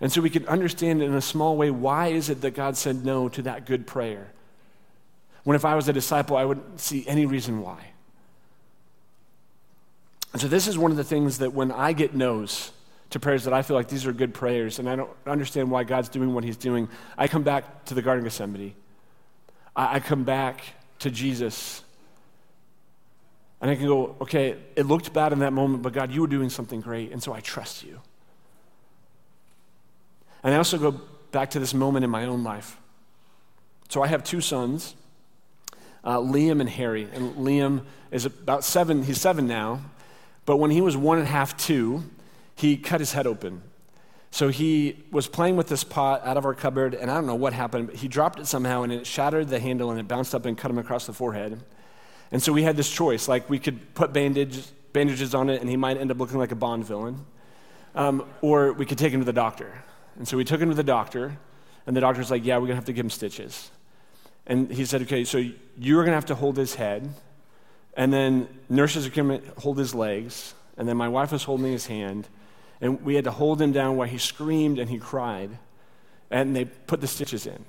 And 0.00 0.10
so 0.10 0.20
we 0.20 0.30
can 0.30 0.48
understand 0.48 1.00
in 1.00 1.14
a 1.14 1.20
small 1.20 1.56
way 1.56 1.70
why 1.70 2.08
is 2.08 2.28
it 2.28 2.40
that 2.40 2.56
God 2.56 2.76
said 2.76 3.04
no 3.04 3.28
to 3.28 3.42
that 3.42 3.66
good 3.66 3.86
prayer? 3.86 4.32
When 5.44 5.54
if 5.54 5.64
I 5.64 5.76
was 5.76 5.88
a 5.88 5.92
disciple, 5.92 6.36
I 6.36 6.44
wouldn't 6.44 6.80
see 6.80 7.06
any 7.06 7.24
reason 7.24 7.60
why. 7.62 7.89
And 10.32 10.40
so 10.40 10.48
this 10.48 10.68
is 10.68 10.78
one 10.78 10.90
of 10.90 10.96
the 10.96 11.04
things 11.04 11.38
that 11.38 11.52
when 11.52 11.72
I 11.72 11.92
get 11.92 12.14
no's 12.14 12.72
to 13.10 13.18
prayers 13.18 13.44
that 13.44 13.52
I 13.52 13.62
feel 13.62 13.76
like 13.76 13.88
these 13.88 14.06
are 14.06 14.12
good 14.12 14.32
prayers 14.32 14.78
and 14.78 14.88
I 14.88 14.96
don't 14.96 15.10
understand 15.26 15.70
why 15.70 15.84
God's 15.84 16.08
doing 16.08 16.32
what 16.32 16.44
he's 16.44 16.56
doing, 16.56 16.88
I 17.18 17.26
come 17.26 17.42
back 17.42 17.84
to 17.86 17.94
the 17.94 18.02
Garden 18.02 18.24
of 18.24 18.32
Gethsemane. 18.32 18.74
I, 19.74 19.96
I 19.96 20.00
come 20.00 20.24
back 20.24 20.62
to 21.00 21.10
Jesus 21.10 21.82
and 23.60 23.70
I 23.70 23.74
can 23.74 23.86
go, 23.86 24.16
okay, 24.20 24.56
it 24.74 24.86
looked 24.86 25.12
bad 25.12 25.32
in 25.32 25.40
that 25.40 25.52
moment, 25.52 25.82
but 25.82 25.92
God, 25.92 26.10
you 26.10 26.22
were 26.22 26.26
doing 26.26 26.48
something 26.48 26.80
great, 26.80 27.12
and 27.12 27.22
so 27.22 27.34
I 27.34 27.40
trust 27.40 27.84
you. 27.84 28.00
And 30.42 30.54
I 30.54 30.56
also 30.56 30.78
go 30.78 30.98
back 31.30 31.50
to 31.50 31.60
this 31.60 31.74
moment 31.74 32.04
in 32.04 32.10
my 32.10 32.24
own 32.24 32.42
life. 32.42 32.78
So 33.90 34.02
I 34.02 34.06
have 34.06 34.24
two 34.24 34.40
sons, 34.40 34.94
uh, 36.04 36.16
Liam 36.18 36.60
and 36.60 36.70
Harry. 36.70 37.06
And 37.12 37.34
Liam 37.34 37.82
is 38.10 38.24
about 38.24 38.64
seven, 38.64 39.02
he's 39.02 39.20
seven 39.20 39.46
now, 39.46 39.80
but 40.46 40.56
when 40.56 40.70
he 40.70 40.80
was 40.80 40.96
one 40.96 41.18
and 41.18 41.26
a 41.26 41.30
half, 41.30 41.56
two, 41.56 42.04
he 42.54 42.76
cut 42.76 43.00
his 43.00 43.12
head 43.12 43.26
open. 43.26 43.62
So 44.30 44.48
he 44.48 45.04
was 45.10 45.26
playing 45.26 45.56
with 45.56 45.68
this 45.68 45.82
pot 45.82 46.24
out 46.24 46.36
of 46.36 46.44
our 46.44 46.54
cupboard, 46.54 46.94
and 46.94 47.10
I 47.10 47.14
don't 47.14 47.26
know 47.26 47.34
what 47.34 47.52
happened, 47.52 47.88
but 47.88 47.96
he 47.96 48.08
dropped 48.08 48.38
it 48.38 48.46
somehow, 48.46 48.82
and 48.82 48.92
it 48.92 49.06
shattered 49.06 49.48
the 49.48 49.58
handle, 49.58 49.90
and 49.90 49.98
it 49.98 50.06
bounced 50.06 50.34
up 50.34 50.46
and 50.46 50.56
cut 50.56 50.70
him 50.70 50.78
across 50.78 51.06
the 51.06 51.12
forehead. 51.12 51.60
And 52.32 52.42
so 52.42 52.52
we 52.52 52.62
had 52.62 52.76
this 52.76 52.90
choice 52.90 53.26
like 53.28 53.50
we 53.50 53.58
could 53.58 53.94
put 53.94 54.12
bandages, 54.12 54.72
bandages 54.92 55.34
on 55.34 55.50
it 55.50 55.60
and 55.60 55.68
he 55.68 55.76
might 55.76 55.96
end 55.96 56.10
up 56.10 56.18
looking 56.18 56.38
like 56.38 56.52
a 56.52 56.56
Bond 56.56 56.84
villain, 56.84 57.24
um, 57.94 58.24
or 58.40 58.72
we 58.72 58.86
could 58.86 58.98
take 58.98 59.12
him 59.12 59.20
to 59.20 59.26
the 59.26 59.32
doctor. 59.32 59.82
And 60.16 60.26
so 60.26 60.36
we 60.36 60.44
took 60.44 60.60
him 60.60 60.68
to 60.68 60.74
the 60.74 60.84
doctor, 60.84 61.38
and 61.86 61.96
the 61.96 62.00
doctor's 62.00 62.30
like, 62.30 62.44
Yeah, 62.44 62.58
we're 62.58 62.68
to 62.68 62.74
have 62.74 62.84
to 62.86 62.92
give 62.92 63.04
him 63.04 63.10
stitches. 63.10 63.70
And 64.46 64.70
he 64.70 64.84
said, 64.84 65.02
Okay, 65.02 65.24
so 65.24 65.44
you're 65.78 66.04
to 66.04 66.12
have 66.12 66.26
to 66.26 66.34
hold 66.34 66.56
his 66.56 66.74
head, 66.74 67.08
and 67.94 68.12
then 68.12 68.48
nurses 68.68 69.06
are 69.06 69.10
going 69.10 69.40
to 69.40 69.60
hold 69.60 69.78
his 69.78 69.94
legs, 69.94 70.54
and 70.76 70.88
then 70.88 70.96
my 70.96 71.08
wife 71.08 71.32
was 71.32 71.44
holding 71.44 71.72
his 71.72 71.86
hand, 71.86 72.28
and 72.80 73.02
we 73.02 73.14
had 73.14 73.24
to 73.24 73.30
hold 73.30 73.60
him 73.60 73.72
down 73.72 73.96
while 73.96 74.08
he 74.08 74.18
screamed 74.18 74.78
and 74.78 74.88
he 74.88 74.98
cried, 74.98 75.50
and 76.30 76.54
they 76.56 76.64
put 76.64 77.00
the 77.00 77.06
stitches 77.06 77.46
in. 77.46 77.64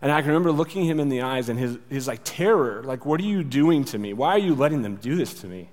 And 0.00 0.10
I 0.10 0.20
can 0.20 0.28
remember 0.28 0.52
looking 0.52 0.84
him 0.84 0.98
in 0.98 1.08
the 1.08 1.22
eyes 1.22 1.48
and 1.48 1.58
his, 1.58 1.78
his 1.88 2.08
like 2.08 2.20
terror, 2.24 2.82
like, 2.84 3.06
what 3.06 3.20
are 3.20 3.24
you 3.24 3.44
doing 3.44 3.84
to 3.86 3.98
me? 3.98 4.12
Why 4.12 4.30
are 4.30 4.38
you 4.38 4.54
letting 4.54 4.82
them 4.82 4.96
do 4.96 5.14
this 5.14 5.34
to 5.42 5.46
me? 5.46 5.68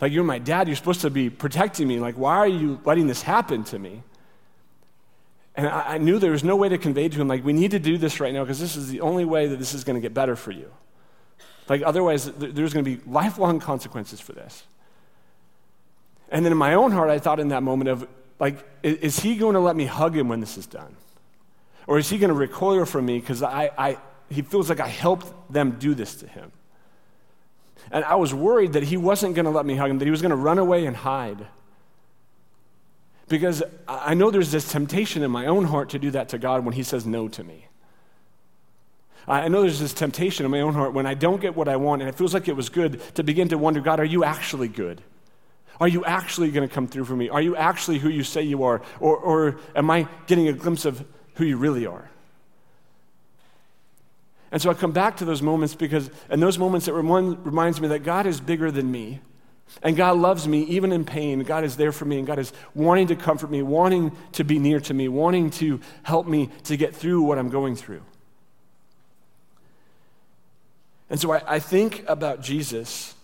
Like, 0.00 0.12
you're 0.12 0.22
my 0.22 0.38
dad, 0.38 0.68
you're 0.68 0.76
supposed 0.76 1.00
to 1.00 1.10
be 1.10 1.28
protecting 1.28 1.88
me. 1.88 1.98
Like, 1.98 2.16
why 2.16 2.36
are 2.36 2.46
you 2.46 2.80
letting 2.84 3.06
this 3.06 3.22
happen 3.22 3.64
to 3.64 3.78
me? 3.78 4.02
And 5.56 5.66
I, 5.66 5.94
I 5.94 5.98
knew 5.98 6.18
there 6.18 6.30
was 6.30 6.44
no 6.44 6.56
way 6.56 6.68
to 6.68 6.78
convey 6.78 7.08
to 7.08 7.20
him, 7.20 7.26
like, 7.26 7.44
we 7.44 7.52
need 7.52 7.72
to 7.72 7.78
do 7.78 7.98
this 7.98 8.20
right 8.20 8.32
now 8.32 8.44
because 8.44 8.60
this 8.60 8.76
is 8.76 8.88
the 8.88 9.00
only 9.00 9.24
way 9.24 9.48
that 9.48 9.58
this 9.58 9.74
is 9.74 9.82
going 9.82 9.96
to 9.96 10.00
get 10.00 10.14
better 10.14 10.36
for 10.36 10.52
you. 10.52 10.70
Like, 11.68 11.82
otherwise, 11.82 12.26
there's 12.32 12.72
going 12.72 12.84
to 12.84 12.96
be 12.96 13.00
lifelong 13.06 13.60
consequences 13.60 14.20
for 14.20 14.32
this. 14.32 14.64
And 16.30 16.44
then 16.44 16.52
in 16.52 16.58
my 16.58 16.74
own 16.74 16.92
heart, 16.92 17.10
I 17.10 17.18
thought 17.18 17.40
in 17.40 17.48
that 17.48 17.62
moment 17.62 17.90
of, 17.90 18.08
like, 18.38 18.66
is 18.82 19.20
he 19.20 19.36
going 19.36 19.54
to 19.54 19.60
let 19.60 19.76
me 19.76 19.84
hug 19.84 20.16
him 20.16 20.28
when 20.28 20.40
this 20.40 20.56
is 20.56 20.66
done? 20.66 20.96
Or 21.86 21.98
is 21.98 22.08
he 22.08 22.18
going 22.18 22.28
to 22.28 22.34
recoil 22.34 22.84
from 22.84 23.06
me 23.06 23.18
because 23.18 23.42
I, 23.42 23.70
I, 23.76 23.98
he 24.28 24.42
feels 24.42 24.68
like 24.68 24.80
I 24.80 24.88
helped 24.88 25.32
them 25.52 25.72
do 25.78 25.94
this 25.94 26.16
to 26.16 26.26
him? 26.26 26.52
And 27.90 28.04
I 28.04 28.16
was 28.16 28.34
worried 28.34 28.74
that 28.74 28.82
he 28.82 28.96
wasn't 28.96 29.34
going 29.34 29.46
to 29.46 29.50
let 29.50 29.64
me 29.64 29.74
hug 29.76 29.90
him, 29.90 29.98
that 29.98 30.04
he 30.04 30.10
was 30.10 30.22
going 30.22 30.30
to 30.30 30.36
run 30.36 30.58
away 30.58 30.86
and 30.86 30.96
hide. 30.96 31.46
Because 33.28 33.62
I 33.86 34.14
know 34.14 34.30
there's 34.30 34.52
this 34.52 34.70
temptation 34.70 35.22
in 35.22 35.30
my 35.30 35.46
own 35.46 35.64
heart 35.64 35.90
to 35.90 35.98
do 35.98 36.10
that 36.12 36.30
to 36.30 36.38
God 36.38 36.64
when 36.64 36.74
he 36.74 36.82
says 36.82 37.06
no 37.06 37.28
to 37.28 37.44
me. 37.44 37.67
I 39.28 39.48
know 39.48 39.60
there's 39.62 39.78
this 39.78 39.92
temptation 39.92 40.44
in 40.46 40.50
my 40.50 40.60
own 40.60 40.72
heart 40.72 40.94
when 40.94 41.06
I 41.06 41.14
don't 41.14 41.40
get 41.40 41.54
what 41.54 41.68
I 41.68 41.76
want 41.76 42.00
and 42.00 42.08
it 42.08 42.14
feels 42.14 42.32
like 42.32 42.48
it 42.48 42.56
was 42.56 42.70
good 42.70 43.02
to 43.14 43.22
begin 43.22 43.48
to 43.48 43.58
wonder 43.58 43.80
God, 43.80 44.00
are 44.00 44.04
you 44.04 44.24
actually 44.24 44.68
good? 44.68 45.02
Are 45.80 45.88
you 45.88 46.04
actually 46.04 46.50
going 46.50 46.66
to 46.66 46.74
come 46.74 46.88
through 46.88 47.04
for 47.04 47.14
me? 47.14 47.28
Are 47.28 47.42
you 47.42 47.54
actually 47.54 47.98
who 47.98 48.08
you 48.08 48.24
say 48.24 48.42
you 48.42 48.64
are? 48.64 48.82
Or, 49.00 49.16
or 49.16 49.60
am 49.76 49.90
I 49.90 50.08
getting 50.26 50.48
a 50.48 50.52
glimpse 50.52 50.84
of 50.84 51.04
who 51.38 51.44
you 51.44 51.56
really 51.56 51.86
are. 51.86 52.10
And 54.50 54.60
so 54.60 54.70
I 54.70 54.74
come 54.74 54.92
back 54.92 55.18
to 55.18 55.24
those 55.24 55.40
moments 55.40 55.74
because, 55.74 56.10
in 56.30 56.40
those 56.40 56.58
moments, 56.58 56.88
it 56.88 56.92
reminds 56.92 57.80
me 57.80 57.88
that 57.88 58.00
God 58.00 58.26
is 58.26 58.40
bigger 58.40 58.70
than 58.70 58.90
me. 58.90 59.20
And 59.82 59.96
God 59.96 60.16
loves 60.16 60.48
me 60.48 60.62
even 60.62 60.90
in 60.90 61.04
pain. 61.04 61.40
God 61.40 61.62
is 61.62 61.76
there 61.76 61.92
for 61.92 62.06
me, 62.06 62.18
and 62.18 62.26
God 62.26 62.38
is 62.38 62.52
wanting 62.74 63.08
to 63.08 63.16
comfort 63.16 63.50
me, 63.50 63.62
wanting 63.62 64.16
to 64.32 64.44
be 64.44 64.58
near 64.58 64.80
to 64.80 64.94
me, 64.94 65.08
wanting 65.08 65.50
to 65.50 65.80
help 66.02 66.26
me 66.26 66.48
to 66.64 66.76
get 66.76 66.96
through 66.96 67.22
what 67.22 67.38
I'm 67.38 67.50
going 67.50 67.76
through. 67.76 68.02
And 71.10 71.20
so 71.20 71.32
I, 71.32 71.54
I 71.54 71.58
think 71.58 72.04
about 72.08 72.42
Jesus 72.42 73.14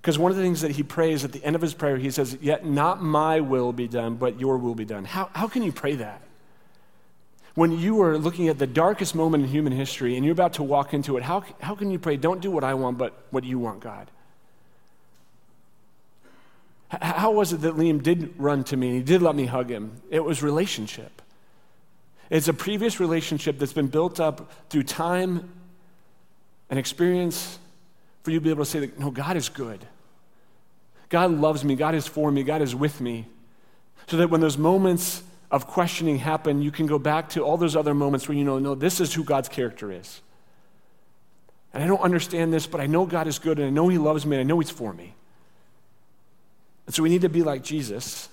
because 0.00 0.18
one 0.18 0.30
of 0.30 0.36
the 0.36 0.42
things 0.42 0.60
that 0.60 0.70
he 0.70 0.82
prays 0.82 1.24
at 1.24 1.32
the 1.32 1.44
end 1.44 1.56
of 1.56 1.62
his 1.62 1.74
prayer, 1.74 1.96
he 1.96 2.10
says, 2.10 2.38
Yet 2.40 2.64
not 2.64 3.02
my 3.02 3.40
will 3.40 3.72
be 3.72 3.88
done, 3.88 4.14
but 4.14 4.40
your 4.40 4.56
will 4.56 4.74
be 4.74 4.84
done. 4.84 5.04
How, 5.04 5.28
how 5.34 5.48
can 5.48 5.62
you 5.62 5.72
pray 5.72 5.96
that? 5.96 6.22
when 7.58 7.76
you 7.76 8.00
are 8.02 8.16
looking 8.16 8.46
at 8.46 8.56
the 8.60 8.68
darkest 8.68 9.16
moment 9.16 9.42
in 9.42 9.50
human 9.50 9.72
history 9.72 10.14
and 10.14 10.24
you're 10.24 10.32
about 10.32 10.52
to 10.52 10.62
walk 10.62 10.94
into 10.94 11.16
it, 11.16 11.24
how, 11.24 11.42
how 11.60 11.74
can 11.74 11.90
you 11.90 11.98
pray, 11.98 12.16
don't 12.16 12.40
do 12.40 12.52
what 12.52 12.62
I 12.62 12.74
want, 12.74 12.98
but 12.98 13.12
what 13.30 13.42
you 13.42 13.58
want, 13.58 13.80
God? 13.80 14.08
How 16.88 17.32
was 17.32 17.52
it 17.52 17.62
that 17.62 17.74
Liam 17.74 18.00
did 18.00 18.32
run 18.38 18.62
to 18.62 18.76
me 18.76 18.86
and 18.86 18.96
he 18.98 19.02
did 19.02 19.22
let 19.22 19.34
me 19.34 19.44
hug 19.44 19.70
him? 19.70 20.00
It 20.08 20.20
was 20.20 20.40
relationship. 20.40 21.20
It's 22.30 22.46
a 22.46 22.54
previous 22.54 23.00
relationship 23.00 23.58
that's 23.58 23.72
been 23.72 23.88
built 23.88 24.20
up 24.20 24.52
through 24.70 24.84
time 24.84 25.50
and 26.70 26.78
experience 26.78 27.58
for 28.22 28.30
you 28.30 28.38
to 28.38 28.44
be 28.44 28.50
able 28.50 28.64
to 28.64 28.70
say 28.70 28.80
that, 28.80 28.98
no, 28.98 29.10
God 29.10 29.36
is 29.36 29.48
good. 29.48 29.86
God 31.08 31.30
loves 31.30 31.64
me. 31.64 31.74
God 31.74 31.94
is 31.94 32.06
for 32.06 32.30
me. 32.30 32.42
God 32.42 32.62
is 32.62 32.74
with 32.74 33.00
me. 33.00 33.26
So 34.06 34.16
that 34.18 34.30
when 34.30 34.40
those 34.40 34.58
moments 34.58 35.22
of 35.50 35.66
questioning 35.66 36.18
happen, 36.18 36.60
you 36.60 36.70
can 36.70 36.86
go 36.86 36.98
back 36.98 37.30
to 37.30 37.42
all 37.42 37.56
those 37.56 37.76
other 37.76 37.94
moments 37.94 38.28
where 38.28 38.36
you 38.36 38.44
know, 38.44 38.58
no, 38.58 38.74
this 38.74 39.00
is 39.00 39.14
who 39.14 39.24
God's 39.24 39.48
character 39.48 39.90
is. 39.90 40.20
And 41.72 41.82
I 41.82 41.86
don't 41.86 42.00
understand 42.00 42.52
this, 42.52 42.66
but 42.66 42.80
I 42.80 42.86
know 42.86 43.06
God 43.06 43.26
is 43.26 43.38
good 43.38 43.58
and 43.58 43.66
I 43.66 43.70
know 43.70 43.88
He 43.88 43.98
loves 43.98 44.26
me 44.26 44.36
and 44.36 44.40
I 44.40 44.44
know 44.44 44.58
He's 44.58 44.70
for 44.70 44.92
me. 44.92 45.14
And 46.86 46.94
so 46.94 47.02
we 47.02 47.08
need 47.08 47.22
to 47.22 47.28
be 47.28 47.42
like 47.42 47.62
Jesus, 47.62 48.28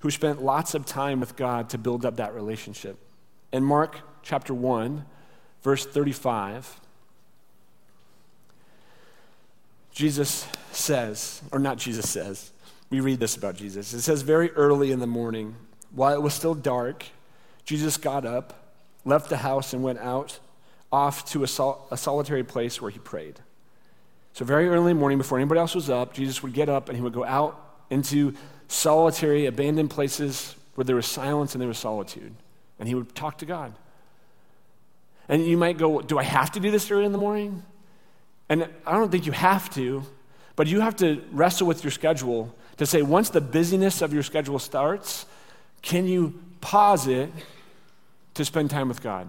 who 0.00 0.10
spent 0.10 0.42
lots 0.42 0.74
of 0.74 0.86
time 0.86 1.18
with 1.18 1.36
God 1.36 1.70
to 1.70 1.78
build 1.78 2.04
up 2.04 2.16
that 2.16 2.34
relationship. 2.34 2.96
In 3.52 3.64
Mark 3.64 3.98
chapter 4.22 4.54
1, 4.54 5.04
verse 5.62 5.84
35, 5.84 6.80
Jesus 9.98 10.46
says, 10.70 11.42
or 11.50 11.58
not 11.58 11.76
Jesus 11.76 12.08
says, 12.08 12.52
we 12.88 13.00
read 13.00 13.18
this 13.18 13.36
about 13.36 13.56
Jesus. 13.56 13.92
It 13.92 14.02
says, 14.02 14.22
very 14.22 14.52
early 14.52 14.92
in 14.92 15.00
the 15.00 15.08
morning, 15.08 15.56
while 15.90 16.14
it 16.14 16.22
was 16.22 16.34
still 16.34 16.54
dark, 16.54 17.04
Jesus 17.64 17.96
got 17.96 18.24
up, 18.24 18.76
left 19.04 19.28
the 19.28 19.38
house, 19.38 19.72
and 19.72 19.82
went 19.82 19.98
out 19.98 20.38
off 20.92 21.28
to 21.32 21.42
a, 21.42 21.48
sol- 21.48 21.88
a 21.90 21.96
solitary 21.96 22.44
place 22.44 22.80
where 22.80 22.92
he 22.92 23.00
prayed. 23.00 23.40
So, 24.34 24.44
very 24.44 24.68
early 24.68 24.92
in 24.92 24.96
the 24.96 25.00
morning, 25.00 25.18
before 25.18 25.36
anybody 25.36 25.58
else 25.58 25.74
was 25.74 25.90
up, 25.90 26.14
Jesus 26.14 26.44
would 26.44 26.52
get 26.52 26.68
up 26.68 26.88
and 26.88 26.96
he 26.96 27.02
would 27.02 27.12
go 27.12 27.24
out 27.24 27.60
into 27.90 28.34
solitary, 28.68 29.46
abandoned 29.46 29.90
places 29.90 30.54
where 30.76 30.84
there 30.84 30.94
was 30.94 31.06
silence 31.06 31.56
and 31.56 31.60
there 31.60 31.66
was 31.68 31.78
solitude. 31.78 32.32
And 32.78 32.88
he 32.88 32.94
would 32.94 33.16
talk 33.16 33.38
to 33.38 33.46
God. 33.46 33.74
And 35.28 35.44
you 35.44 35.56
might 35.56 35.76
go, 35.76 36.00
Do 36.02 36.20
I 36.20 36.22
have 36.22 36.52
to 36.52 36.60
do 36.60 36.70
this 36.70 36.88
early 36.88 37.04
in 37.04 37.10
the 37.10 37.18
morning? 37.18 37.64
And 38.48 38.68
I 38.86 38.92
don't 38.92 39.10
think 39.10 39.26
you 39.26 39.32
have 39.32 39.68
to, 39.74 40.04
but 40.56 40.66
you 40.66 40.80
have 40.80 40.96
to 40.96 41.22
wrestle 41.32 41.66
with 41.66 41.84
your 41.84 41.90
schedule 41.90 42.54
to 42.78 42.86
say, 42.86 43.02
once 43.02 43.30
the 43.30 43.40
busyness 43.40 44.02
of 44.02 44.12
your 44.12 44.22
schedule 44.22 44.58
starts, 44.58 45.26
can 45.82 46.06
you 46.06 46.40
pause 46.60 47.06
it 47.06 47.30
to 48.34 48.44
spend 48.44 48.70
time 48.70 48.88
with 48.88 49.02
God? 49.02 49.28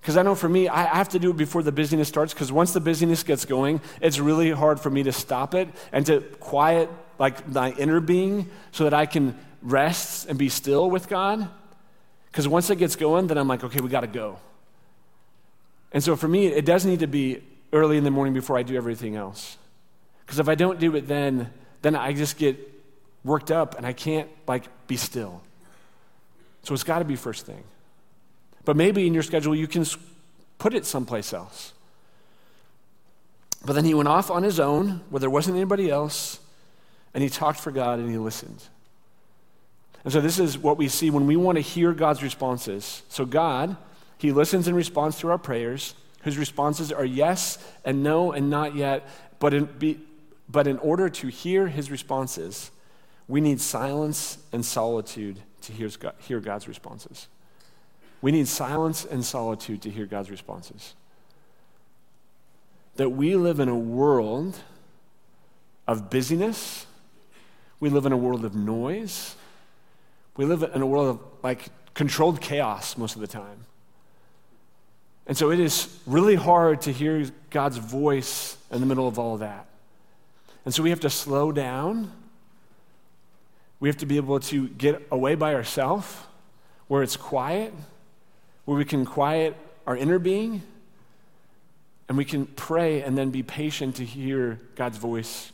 Because 0.00 0.16
I 0.16 0.22
know 0.22 0.34
for 0.34 0.48
me, 0.48 0.66
I 0.68 0.84
have 0.84 1.10
to 1.10 1.18
do 1.18 1.30
it 1.30 1.36
before 1.36 1.62
the 1.62 1.72
busyness 1.72 2.08
starts, 2.08 2.32
because 2.32 2.50
once 2.50 2.72
the 2.72 2.80
busyness 2.80 3.22
gets 3.22 3.44
going, 3.44 3.82
it's 4.00 4.18
really 4.18 4.50
hard 4.50 4.80
for 4.80 4.88
me 4.88 5.02
to 5.02 5.12
stop 5.12 5.54
it 5.54 5.68
and 5.92 6.06
to 6.06 6.22
quiet 6.40 6.88
like 7.18 7.46
my 7.46 7.72
inner 7.72 8.00
being 8.00 8.48
so 8.72 8.84
that 8.84 8.94
I 8.94 9.04
can 9.04 9.38
rest 9.60 10.26
and 10.28 10.38
be 10.38 10.48
still 10.48 10.90
with 10.90 11.08
God. 11.08 11.46
Because 12.32 12.48
once 12.48 12.70
it 12.70 12.76
gets 12.76 12.96
going, 12.96 13.26
then 13.26 13.36
I'm 13.36 13.46
like, 13.46 13.62
okay, 13.62 13.80
we 13.80 13.90
got 13.90 14.00
to 14.00 14.06
go. 14.06 14.38
And 15.92 16.02
so 16.02 16.16
for 16.16 16.28
me, 16.28 16.46
it 16.46 16.64
does 16.64 16.86
need 16.86 17.00
to 17.00 17.06
be 17.06 17.42
early 17.72 17.96
in 17.96 18.04
the 18.04 18.10
morning 18.10 18.34
before 18.34 18.58
I 18.58 18.62
do 18.62 18.76
everything 18.76 19.16
else. 19.16 19.56
Because 20.24 20.38
if 20.38 20.48
I 20.48 20.54
don't 20.54 20.78
do 20.78 20.94
it 20.96 21.06
then, 21.06 21.50
then 21.82 21.96
I 21.96 22.12
just 22.12 22.36
get 22.36 22.58
worked 23.24 23.50
up 23.50 23.76
and 23.76 23.86
I 23.86 23.92
can't 23.92 24.28
like 24.46 24.64
be 24.86 24.96
still. 24.96 25.42
So 26.62 26.74
it's 26.74 26.84
got 26.84 27.00
to 27.00 27.04
be 27.04 27.16
first 27.16 27.46
thing. 27.46 27.62
But 28.64 28.76
maybe 28.76 29.06
in 29.06 29.14
your 29.14 29.22
schedule 29.22 29.54
you 29.54 29.66
can 29.66 29.84
put 30.58 30.74
it 30.74 30.84
someplace 30.84 31.32
else. 31.32 31.72
But 33.64 33.74
then 33.74 33.84
he 33.84 33.94
went 33.94 34.08
off 34.08 34.30
on 34.30 34.42
his 34.42 34.58
own 34.58 35.02
where 35.10 35.20
there 35.20 35.30
wasn't 35.30 35.56
anybody 35.56 35.90
else 35.90 36.40
and 37.12 37.22
he 37.22 37.28
talked 37.28 37.60
for 37.60 37.70
God 37.70 37.98
and 37.98 38.10
he 38.10 38.16
listened. 38.16 38.62
And 40.04 40.12
so 40.12 40.20
this 40.20 40.38
is 40.38 40.56
what 40.56 40.78
we 40.78 40.88
see 40.88 41.10
when 41.10 41.26
we 41.26 41.36
want 41.36 41.56
to 41.56 41.62
hear 41.62 41.92
God's 41.92 42.22
responses. 42.22 43.02
So 43.08 43.26
God, 43.26 43.76
he 44.16 44.32
listens 44.32 44.66
in 44.66 44.74
response 44.74 45.18
to 45.20 45.30
our 45.30 45.38
prayers, 45.38 45.94
whose 46.20 46.38
responses 46.38 46.92
are 46.92 47.04
yes 47.04 47.58
and 47.84 48.02
no 48.02 48.32
and 48.32 48.50
not 48.50 48.74
yet. 48.74 49.08
But 49.38 49.54
in, 49.54 49.64
be, 49.64 50.00
but 50.48 50.66
in 50.66 50.78
order 50.78 51.08
to 51.08 51.28
hear 51.28 51.68
his 51.68 51.90
responses, 51.90 52.70
we 53.28 53.40
need 53.40 53.60
silence 53.60 54.38
and 54.52 54.64
solitude 54.64 55.38
to 55.62 55.72
hear, 55.72 55.90
hear 56.18 56.40
God's 56.40 56.68
responses. 56.68 57.28
We 58.22 58.32
need 58.32 58.48
silence 58.48 59.04
and 59.04 59.24
solitude 59.24 59.82
to 59.82 59.90
hear 59.90 60.06
God's 60.06 60.30
responses. 60.30 60.94
That 62.96 63.10
we 63.10 63.36
live 63.36 63.60
in 63.60 63.68
a 63.68 63.78
world 63.78 64.58
of 65.86 66.10
busyness, 66.10 66.86
we 67.78 67.88
live 67.88 68.04
in 68.04 68.12
a 68.12 68.16
world 68.16 68.44
of 68.44 68.54
noise, 68.54 69.36
we 70.36 70.44
live 70.44 70.62
in 70.62 70.82
a 70.82 70.86
world 70.86 71.08
of 71.08 71.20
like 71.42 71.68
controlled 71.94 72.40
chaos 72.40 72.96
most 72.96 73.14
of 73.14 73.20
the 73.20 73.26
time. 73.26 73.64
And 75.30 75.36
so 75.36 75.52
it 75.52 75.60
is 75.60 75.88
really 76.06 76.34
hard 76.34 76.80
to 76.82 76.92
hear 76.92 77.24
God's 77.50 77.76
voice 77.76 78.56
in 78.72 78.80
the 78.80 78.86
middle 78.86 79.06
of 79.06 79.16
all 79.16 79.34
of 79.34 79.40
that. 79.40 79.64
And 80.64 80.74
so 80.74 80.82
we 80.82 80.90
have 80.90 80.98
to 81.00 81.08
slow 81.08 81.52
down. 81.52 82.10
We 83.78 83.88
have 83.88 83.98
to 83.98 84.06
be 84.06 84.16
able 84.16 84.40
to 84.40 84.66
get 84.70 85.06
away 85.12 85.36
by 85.36 85.54
ourselves 85.54 86.12
where 86.88 87.04
it's 87.04 87.16
quiet 87.16 87.72
where 88.64 88.76
we 88.76 88.84
can 88.84 89.04
quiet 89.04 89.56
our 89.86 89.96
inner 89.96 90.18
being 90.18 90.62
and 92.08 92.18
we 92.18 92.24
can 92.24 92.46
pray 92.46 93.02
and 93.02 93.16
then 93.16 93.30
be 93.30 93.44
patient 93.44 93.94
to 93.96 94.04
hear 94.04 94.60
God's 94.74 94.98
voice. 94.98 95.52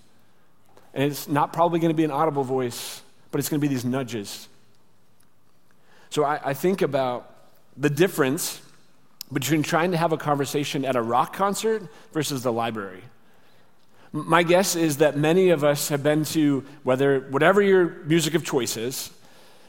And 0.94 1.04
it's 1.04 1.28
not 1.28 1.52
probably 1.52 1.80
going 1.80 1.92
to 1.92 1.94
be 1.96 2.04
an 2.04 2.10
audible 2.10 2.44
voice, 2.44 3.02
but 3.30 3.40
it's 3.40 3.50
going 3.50 3.60
to 3.60 3.68
be 3.68 3.68
these 3.68 3.84
nudges. 3.84 4.48
So 6.08 6.24
I, 6.24 6.40
I 6.42 6.54
think 6.54 6.80
about 6.80 7.30
the 7.76 7.90
difference 7.90 8.62
between 9.32 9.62
trying 9.62 9.90
to 9.90 9.96
have 9.96 10.12
a 10.12 10.16
conversation 10.16 10.84
at 10.84 10.96
a 10.96 11.02
rock 11.02 11.32
concert 11.34 11.82
versus 12.12 12.42
the 12.42 12.52
library. 12.52 13.02
My 14.12 14.42
guess 14.42 14.76
is 14.76 14.98
that 14.98 15.16
many 15.16 15.50
of 15.50 15.64
us 15.64 15.88
have 15.88 16.02
been 16.02 16.24
to 16.26 16.64
whether 16.84 17.20
whatever 17.20 17.60
your 17.60 17.88
music 18.04 18.34
of 18.34 18.44
choice 18.44 18.76
is, 18.76 19.10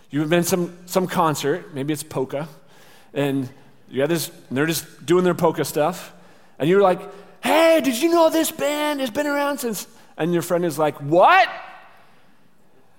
you've 0.10 0.30
been 0.30 0.44
some 0.44 0.78
some 0.86 1.08
concert, 1.08 1.74
maybe 1.74 1.92
it's 1.92 2.04
polka, 2.04 2.48
and 3.14 3.50
you 3.90 4.02
had 4.02 4.10
this, 4.10 4.32
they're 4.52 4.66
just 4.66 5.06
doing 5.06 5.24
their 5.24 5.34
polka 5.34 5.66
stuff, 5.66 6.14
and 6.60 6.70
you're 6.70 6.82
like, 6.82 7.02
hey, 7.44 7.82
did 7.84 8.00
you 8.02 8.10
know 8.10 8.30
this 8.30 8.52
band 8.52 9.00
has 9.00 9.10
been 9.10 9.28
around 9.28 9.60
since? 9.60 9.88
And 10.18 10.34
your 10.34 10.42
friend 10.42 10.66
is 10.66 10.78
like, 10.78 10.96
what? 11.02 11.48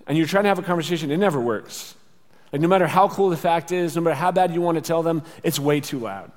And 0.06 0.16
you're 0.16 0.26
trying 0.26 0.44
to 0.44 0.48
have 0.48 0.58
a 0.58 0.62
conversation, 0.62 1.10
it 1.10 1.18
never 1.18 1.40
works. 1.40 1.94
Like, 2.52 2.62
no 2.62 2.68
matter 2.68 2.86
how 2.86 3.08
cool 3.08 3.28
the 3.28 3.36
fact 3.36 3.72
is, 3.72 3.94
no 3.94 4.02
matter 4.02 4.16
how 4.16 4.32
bad 4.32 4.54
you 4.54 4.60
want 4.60 4.76
to 4.76 4.80
tell 4.80 5.02
them, 5.02 5.22
it's 5.42 5.58
way 5.58 5.80
too 5.80 5.98
loud. 5.98 6.32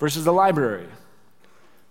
Versus 0.00 0.24
the 0.24 0.32
library. 0.32 0.88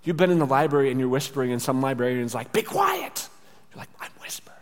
You've 0.04 0.18
been 0.18 0.32
in 0.32 0.40
the 0.40 0.46
library 0.46 0.92
and 0.92 1.00
you're 1.00 1.10
whispering, 1.10 1.52
and 1.52 1.62
some 1.62 1.82
librarian's 1.82 2.36
like, 2.36 2.52
be 2.52 2.64
quiet. 2.64 3.30
You're 3.72 3.80
like, 3.80 3.90
I'm 4.02 4.12
whispering. 4.22 4.58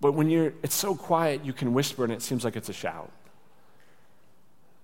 But 0.00 0.12
when 0.12 0.30
you're, 0.30 0.52
it's 0.62 0.74
so 0.74 0.94
quiet, 0.94 1.44
you 1.44 1.52
can 1.52 1.72
whisper 1.72 2.04
and 2.04 2.12
it 2.12 2.22
seems 2.22 2.44
like 2.44 2.54
it's 2.54 2.68
a 2.68 2.74
shout. 2.74 3.10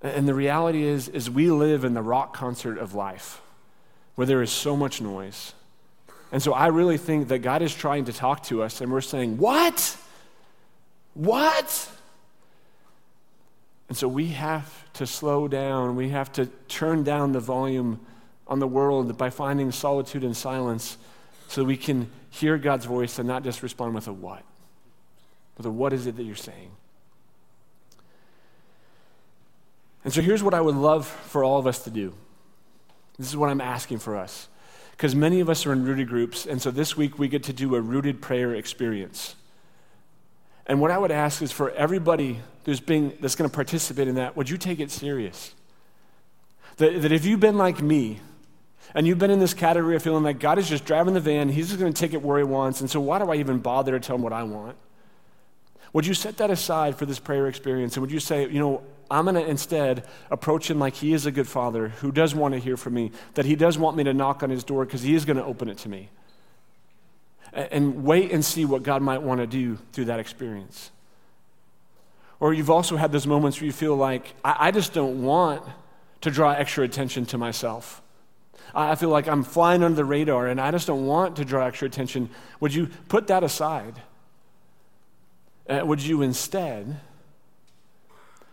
And 0.01 0.27
the 0.27 0.35
reality 0.35 0.83
is, 0.83 1.09
is 1.09 1.31
we 1.31 1.51
live 1.51 1.85
in 1.85 1.94
the 1.94 2.03
rock 2.03 2.35
concert 2.35 2.79
of 2.79 2.94
life 2.94 3.40
where 4.14 4.27
there 4.27 4.42
is 4.42 4.51
so 4.51 4.77
much 4.77 5.01
noise. 5.01 5.55
And 6.33 6.42
so 6.42 6.53
I 6.53 6.68
really 6.68 6.98
think 6.98 7.29
that 7.29 7.38
God 7.38 7.62
is 7.62 7.75
trying 7.75 8.07
to 8.07 8.12
talk 8.12 8.42
to 8.44 8.62
us, 8.62 8.81
and 8.81 8.90
we're 8.90 9.01
saying, 9.01 9.37
What? 9.38 9.96
What? 11.14 11.90
And 13.92 13.96
so 13.98 14.09
we 14.09 14.28
have 14.28 14.90
to 14.94 15.07
slow 15.07 15.48
down. 15.48 15.96
We 15.96 16.09
have 16.09 16.33
to 16.33 16.46
turn 16.66 17.05
down 17.05 17.33
the 17.33 17.40
volume 17.40 18.00
on 18.46 18.59
the 18.59 18.66
world 18.66 19.18
by 19.18 19.28
finding 19.28 19.70
solitude 19.70 20.24
and 20.24 20.35
silence 20.35 20.96
so 21.48 21.62
we 21.62 21.76
can 21.76 22.11
hear 22.31 22.57
God's 22.57 22.87
voice 22.87 23.18
and 23.18 23.28
not 23.28 23.44
just 23.44 23.62
respond 23.62 23.94
with 23.94 24.09
a 24.09 24.12
what, 24.14 24.44
but 25.57 25.66
a 25.66 25.70
what 25.70 25.92
is 25.92 26.07
it 26.07 26.16
that 26.16 26.22
you're 26.22 26.35
saying? 26.35 26.70
And 30.05 30.12
so 30.14 30.22
here's 30.22 30.42
what 30.42 30.55
I 30.55 30.62
would 30.62 30.76
love 30.76 31.07
for 31.07 31.44
all 31.44 31.59
of 31.59 31.66
us 31.66 31.85
to 31.85 31.90
do. 31.90 32.14
This 33.18 33.28
is 33.28 33.37
what 33.37 33.50
I'm 33.50 33.61
asking 33.61 33.98
for 33.98 34.16
us. 34.16 34.48
Because 34.92 35.14
many 35.14 35.40
of 35.40 35.50
us 35.50 35.66
are 35.66 35.72
in 35.74 35.85
rooted 35.85 36.09
groups, 36.09 36.46
and 36.46 36.62
so 36.62 36.70
this 36.70 36.96
week 36.96 37.18
we 37.18 37.28
get 37.28 37.42
to 37.42 37.52
do 37.52 37.74
a 37.74 37.81
rooted 37.83 38.22
prayer 38.22 38.55
experience. 38.55 39.37
And 40.66 40.81
what 40.81 40.90
I 40.90 40.98
would 40.98 41.11
ask 41.11 41.42
is 41.42 41.53
for 41.53 41.70
everybody 41.70 42.40
who's 42.64 42.81
being, 42.81 43.12
that's 43.20 43.35
going 43.35 43.48
to 43.48 43.55
participate 43.55 44.09
in 44.09 44.14
that, 44.16 44.37
would 44.37 44.48
you 44.48 44.57
take 44.57 44.81
it 44.81 44.90
serious? 44.90 45.55
That, 46.77 47.03
that 47.03 47.12
if 47.12 47.25
you've 47.25 47.40
been 47.40 47.59
like 47.59 47.83
me, 47.83 48.20
and 48.94 49.07
you've 49.07 49.18
been 49.18 49.31
in 49.31 49.40
this 49.40 49.55
category 49.55 49.96
of 49.96 50.03
feeling 50.03 50.22
like 50.22 50.38
God 50.38 50.59
is 50.59 50.68
just 50.68 50.85
driving 50.85 51.14
the 51.14 51.20
van, 51.20 51.48
He's 51.48 51.68
just 51.68 51.81
going 51.81 51.92
to 51.92 51.98
take 51.98 52.12
it 52.12 52.22
where 52.22 52.38
He 52.38 52.44
wants, 52.44 52.81
and 52.81 52.90
so 52.90 53.01
why 53.01 53.18
do 53.18 53.31
I 53.31 53.37
even 53.37 53.59
bother 53.59 53.92
to 53.92 54.01
tell 54.01 54.16
Him 54.16 54.22
what 54.22 54.33
I 54.33 54.42
want? 54.42 54.77
Would 55.92 56.07
you 56.07 56.14
set 56.14 56.38
that 56.38 56.51
aside 56.51 56.96
for 56.96 57.07
this 57.07 57.18
prayer 57.18 57.48
experience? 57.48 57.96
And 57.96 58.03
would 58.03 58.11
you 58.11 58.20
say, 58.20 58.48
you 58.48 58.59
know, 58.59 58.83
I'm 59.11 59.27
going 59.27 59.35
to 59.35 59.46
instead 59.46 60.07
approach 60.31 60.70
him 60.70 60.79
like 60.79 60.94
he 60.94 61.12
is 61.12 61.27
a 61.27 61.31
good 61.31 61.46
father 61.46 61.88
who 61.88 62.11
does 62.11 62.35
want 62.35 62.55
to 62.55 62.61
hear 62.61 62.79
from 62.79 62.94
me, 62.94 63.12
that 63.35 63.44
he 63.44 63.57
does 63.57 63.77
want 63.77 63.96
me 63.96 64.05
to 64.05 64.14
knock 64.14 64.42
on 64.42 64.48
his 64.48 64.64
door 64.64 64.87
because 64.87 65.03
he 65.03 65.14
is 65.14 65.27
going 65.27 65.37
to 65.37 65.44
open 65.44 65.68
it 65.68 65.77
to 65.79 65.90
me. 65.90 66.09
And 67.52 68.04
wait 68.04 68.32
and 68.32 68.44
see 68.44 68.64
what 68.64 68.82
God 68.82 69.02
might 69.02 69.22
want 69.22 69.40
to 69.40 69.46
do 69.46 69.78
through 69.92 70.06
that 70.06 70.18
experience. 70.18 70.90
Or 72.40 72.54
you've 72.54 72.70
also 72.70 72.96
had 72.96 73.12
those 73.12 73.26
moments 73.26 73.60
where 73.60 73.66
you 73.66 73.72
feel 73.72 73.94
like, 73.94 74.34
I, 74.44 74.68
I 74.68 74.70
just 74.70 74.94
don't 74.94 75.22
want 75.22 75.62
to 76.22 76.30
draw 76.30 76.52
extra 76.52 76.84
attention 76.84 77.26
to 77.26 77.38
myself. 77.38 78.00
I 78.74 78.94
feel 78.94 79.10
like 79.10 79.28
I'm 79.28 79.44
flying 79.44 79.82
under 79.82 79.96
the 79.96 80.04
radar 80.04 80.46
and 80.46 80.58
I 80.58 80.70
just 80.70 80.86
don't 80.86 81.06
want 81.06 81.36
to 81.36 81.44
draw 81.44 81.66
extra 81.66 81.86
attention. 81.86 82.30
Would 82.60 82.72
you 82.72 82.88
put 83.08 83.26
that 83.26 83.44
aside? 83.44 84.00
Uh, 85.68 85.82
would 85.84 86.00
you 86.00 86.22
instead 86.22 87.00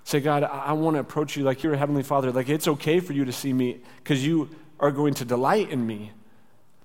Say, 0.09 0.21
God, 0.21 0.41
I, 0.41 0.47
I 0.47 0.71
want 0.73 0.95
to 0.95 0.99
approach 0.99 1.37
you 1.37 1.43
like 1.43 1.61
you're 1.61 1.75
a 1.75 1.77
heavenly 1.77 2.01
father. 2.01 2.31
Like 2.31 2.49
it's 2.49 2.67
okay 2.67 2.99
for 2.99 3.13
you 3.13 3.25
to 3.25 3.31
see 3.31 3.53
me 3.53 3.77
because 3.97 4.25
you 4.25 4.49
are 4.79 4.89
going 4.89 5.13
to 5.13 5.23
delight 5.23 5.69
in 5.69 5.85
me, 5.85 6.13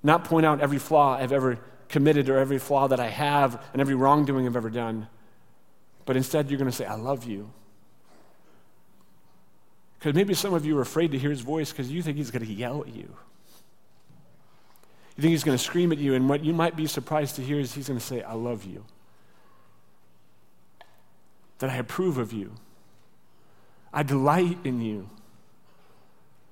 not 0.03 0.24
point 0.24 0.44
out 0.44 0.61
every 0.61 0.79
flaw 0.79 1.16
I've 1.16 1.33
ever 1.33 1.59
committed 1.88 2.29
or 2.29 2.38
every 2.38 2.59
flaw 2.59 2.88
that 2.88 3.01
I 3.01 3.09
have 3.09 3.62
and 3.73 3.81
every 3.81 3.94
wrongdoing 3.94 4.47
I've 4.47 4.57
ever 4.57 4.70
done. 4.70 5.09
But 6.05 6.16
instead, 6.16 6.51
you're 6.51 6.59
going 6.59 6.70
to 6.70 6.77
say, 6.77 6.87
I 6.87 6.94
love 6.94 7.25
you. 7.25 7.51
Because 9.99 10.14
maybe 10.14 10.35
some 10.35 10.53
of 10.53 10.66
you 10.66 10.77
are 10.79 10.83
afraid 10.83 11.12
to 11.12 11.18
hear 11.18 11.31
his 11.31 11.40
voice 11.40 11.70
because 11.70 11.90
you 11.90 12.03
think 12.03 12.18
he's 12.18 12.31
going 12.31 12.44
to 12.44 12.53
yell 12.53 12.83
at 12.83 12.88
you. 12.88 13.09
You 15.16 15.23
think 15.23 15.31
he's 15.31 15.44
going 15.44 15.57
to 15.57 15.62
scream 15.62 15.92
at 15.92 15.99
you, 15.99 16.14
and 16.14 16.29
what 16.29 16.44
you 16.44 16.53
might 16.53 16.77
be 16.77 16.87
surprised 16.87 17.37
to 17.37 17.42
hear 17.42 17.59
is 17.59 17.73
he's 17.73 17.88
going 17.88 18.01
to 18.01 18.05
say, 18.05 18.23
I 18.23 18.35
love 18.35 18.64
you. 18.64 18.85
That 21.61 21.70
I 21.70 21.77
approve 21.77 22.18
of 22.18 22.33
you. 22.33 22.53
I 23.92 24.03
delight 24.03 24.59
in 24.64 24.81
you. 24.81 25.09